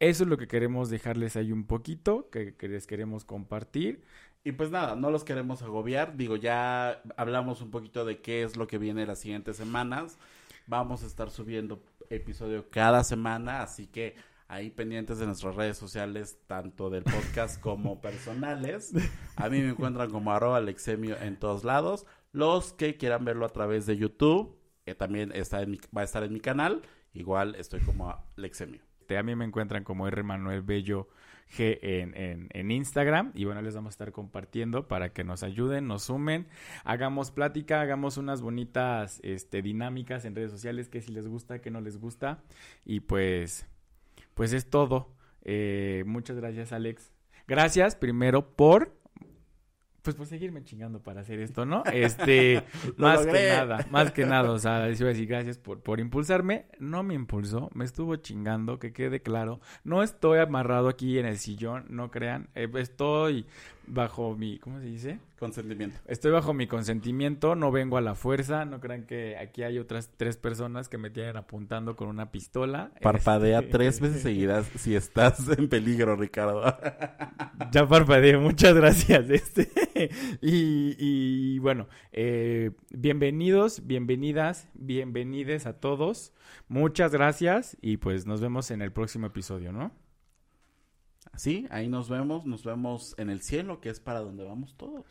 eso 0.00 0.24
es 0.24 0.28
lo 0.28 0.36
que 0.36 0.48
queremos 0.48 0.90
dejarles 0.90 1.36
ahí 1.36 1.52
un 1.52 1.66
poquito, 1.66 2.28
que, 2.30 2.54
que 2.56 2.68
les 2.68 2.86
queremos 2.86 3.24
compartir. 3.24 4.02
Y 4.44 4.52
pues 4.52 4.70
nada, 4.70 4.94
no 4.96 5.10
los 5.10 5.24
queremos 5.24 5.62
agobiar. 5.62 6.16
Digo, 6.16 6.36
ya 6.36 7.02
hablamos 7.16 7.62
un 7.62 7.70
poquito 7.70 8.04
de 8.04 8.20
qué 8.20 8.42
es 8.42 8.56
lo 8.56 8.66
que 8.66 8.78
viene 8.78 9.06
las 9.06 9.20
siguientes 9.20 9.56
semanas. 9.56 10.18
Vamos 10.66 11.02
a 11.02 11.06
estar 11.06 11.30
subiendo 11.30 11.82
episodio 12.10 12.68
cada 12.70 13.04
semana, 13.04 13.62
así 13.62 13.86
que 13.86 14.16
ahí 14.48 14.68
pendientes 14.70 15.18
de 15.18 15.26
nuestras 15.26 15.54
redes 15.56 15.78
sociales, 15.78 16.38
tanto 16.46 16.90
del 16.90 17.04
podcast 17.04 17.58
como 17.60 18.00
personales. 18.02 18.92
A 19.36 19.48
mí 19.48 19.60
me 19.62 19.70
encuentran 19.70 20.10
como 20.10 20.32
arroba 20.32 20.58
Alexemio 20.58 21.16
en 21.22 21.38
todos 21.38 21.64
lados. 21.64 22.04
Los 22.32 22.72
que 22.74 22.96
quieran 22.98 23.24
verlo 23.24 23.46
a 23.46 23.50
través 23.50 23.86
de 23.86 23.96
YouTube, 23.96 24.58
que 24.84 24.94
también 24.94 25.32
está 25.34 25.62
en 25.62 25.70
mi- 25.70 25.80
va 25.96 26.02
a 26.02 26.04
estar 26.04 26.22
en 26.24 26.32
mi 26.34 26.40
canal, 26.40 26.82
igual 27.14 27.54
estoy 27.54 27.80
como 27.80 28.14
Alexemio. 28.36 28.82
A 29.10 29.22
mí 29.22 29.34
me 29.34 29.44
encuentran 29.44 29.84
como 29.84 30.06
R. 30.08 30.22
Bello 30.62 31.08
G 31.56 31.78
en, 31.82 32.16
en- 32.16 32.48
en 32.52 32.70
Instagram. 32.70 33.30
Y 33.34 33.44
bueno, 33.44 33.60
les 33.62 33.74
vamos 33.74 33.90
a 33.92 33.94
estar 33.94 34.12
compartiendo 34.12 34.88
para 34.88 35.12
que 35.12 35.24
nos 35.24 35.42
ayuden, 35.42 35.86
nos 35.86 36.04
sumen, 36.04 36.46
hagamos 36.84 37.30
plática, 37.30 37.80
hagamos 37.80 38.16
unas 38.16 38.40
bonitas 38.40 39.20
este, 39.22 39.62
dinámicas 39.62 40.24
en 40.24 40.34
redes 40.34 40.50
sociales 40.50 40.88
que 40.88 41.00
si 41.00 41.12
les 41.12 41.28
gusta, 41.28 41.60
que 41.60 41.70
no 41.70 41.80
les 41.80 41.98
gusta. 41.98 42.42
Y 42.84 43.00
pues, 43.00 43.66
pues 44.34 44.52
es 44.52 44.68
todo. 44.70 45.12
Eh, 45.42 46.04
muchas 46.06 46.36
gracias, 46.36 46.72
Alex. 46.72 47.12
Gracias 47.46 47.94
primero 47.96 48.56
por. 48.56 48.96
Pues 50.04 50.16
por 50.16 50.26
seguirme 50.26 50.62
chingando 50.62 51.00
para 51.00 51.22
hacer 51.22 51.40
esto, 51.40 51.64
¿no? 51.64 51.82
Este, 51.92 52.62
Lo 52.98 53.06
más 53.08 53.24
que 53.24 53.48
nada, 53.48 53.86
más 53.90 54.12
que 54.12 54.26
nada, 54.26 54.50
o 54.50 54.58
sea, 54.58 54.86
les 54.86 55.00
iba 55.00 55.08
a 55.08 55.12
decir 55.14 55.26
gracias 55.26 55.56
por, 55.56 55.80
por 55.80 55.98
impulsarme. 55.98 56.66
No 56.78 57.02
me 57.02 57.14
impulsó, 57.14 57.70
me 57.72 57.86
estuvo 57.86 58.14
chingando, 58.16 58.78
que 58.78 58.92
quede 58.92 59.22
claro. 59.22 59.60
No 59.82 60.02
estoy 60.02 60.40
amarrado 60.40 60.88
aquí 60.88 61.18
en 61.18 61.24
el 61.24 61.38
sillón, 61.38 61.86
no 61.88 62.10
crean. 62.10 62.50
Eh, 62.54 62.68
estoy 62.74 63.46
bajo 63.86 64.36
mi, 64.36 64.58
¿cómo 64.58 64.80
se 64.80 64.86
dice? 64.86 65.18
Consentimiento. 65.38 65.98
Estoy 66.06 66.30
bajo 66.30 66.54
mi 66.54 66.66
consentimiento, 66.66 67.54
no 67.54 67.70
vengo 67.70 67.96
a 67.96 68.00
la 68.00 68.14
fuerza. 68.14 68.64
No 68.64 68.80
crean 68.80 69.04
que 69.04 69.36
aquí 69.36 69.62
hay 69.62 69.78
otras 69.78 70.10
tres 70.16 70.36
personas 70.36 70.88
que 70.88 70.98
me 70.98 71.10
tienen 71.10 71.36
apuntando 71.36 71.96
con 71.96 72.08
una 72.08 72.30
pistola. 72.30 72.92
Parpadea 73.02 73.60
Este, 73.60 73.70
tres 73.72 74.00
veces 74.00 74.22
seguidas 74.22 74.66
si 74.76 74.94
estás 74.94 75.48
en 75.58 75.68
peligro, 75.68 76.16
Ricardo. 76.16 76.62
Ya 77.72 77.86
parpadeé, 77.86 78.38
muchas 78.38 78.74
gracias. 78.74 79.28
Este. 79.34 79.68
Y, 80.40 80.96
y 80.98 81.58
bueno, 81.58 81.88
eh, 82.12 82.70
bienvenidos, 82.90 83.86
bienvenidas, 83.86 84.68
bienvenides 84.74 85.66
a 85.66 85.80
todos. 85.80 86.32
Muchas 86.68 87.12
gracias 87.12 87.76
y 87.80 87.98
pues 87.98 88.26
nos 88.26 88.40
vemos 88.40 88.70
en 88.70 88.82
el 88.82 88.92
próximo 88.92 89.26
episodio, 89.26 89.72
¿no? 89.72 89.92
Sí, 91.36 91.66
ahí 91.70 91.88
nos 91.88 92.08
vemos, 92.08 92.44
nos 92.46 92.64
vemos 92.64 93.14
en 93.18 93.30
el 93.30 93.40
cielo, 93.42 93.80
que 93.80 93.88
es 93.90 94.00
para 94.00 94.20
donde 94.20 94.44
vamos 94.44 94.74
todos. 94.76 95.04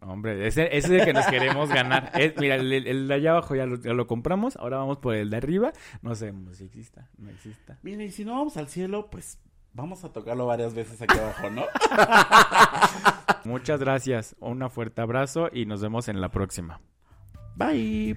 Hombre, 0.00 0.46
ese, 0.46 0.74
ese 0.76 0.94
es 0.96 1.00
el 1.00 1.04
que 1.04 1.12
nos 1.12 1.26
queremos 1.26 1.68
ganar. 1.68 2.10
Es- 2.18 2.34
mira, 2.38 2.54
el, 2.56 2.72
el 2.72 3.08
de 3.08 3.14
allá 3.14 3.32
abajo 3.32 3.54
ya 3.54 3.66
lo, 3.66 3.76
ya 3.76 3.92
lo 3.92 4.06
compramos, 4.06 4.56
ahora 4.56 4.78
vamos 4.78 4.98
por 4.98 5.14
el 5.14 5.28
de 5.30 5.36
arriba. 5.36 5.72
No 6.00 6.14
sabemos 6.14 6.56
si 6.56 6.64
exista, 6.64 7.10
no 7.18 7.28
exista. 7.30 7.78
Mira, 7.82 8.02
y 8.02 8.10
si 8.10 8.24
no 8.24 8.32
vamos 8.32 8.56
al 8.56 8.68
cielo, 8.68 9.08
pues 9.10 9.38
vamos 9.74 10.02
a 10.04 10.12
tocarlo 10.12 10.46
varias 10.46 10.74
veces 10.74 11.00
aquí 11.02 11.18
abajo, 11.18 11.50
¿no? 11.50 11.64
Muchas 13.44 13.80
gracias, 13.80 14.34
un 14.40 14.68
fuerte 14.70 15.00
abrazo 15.02 15.48
y 15.52 15.66
nos 15.66 15.82
vemos 15.82 16.08
en 16.08 16.20
la 16.20 16.30
próxima. 16.30 16.80
Bye. 17.56 18.16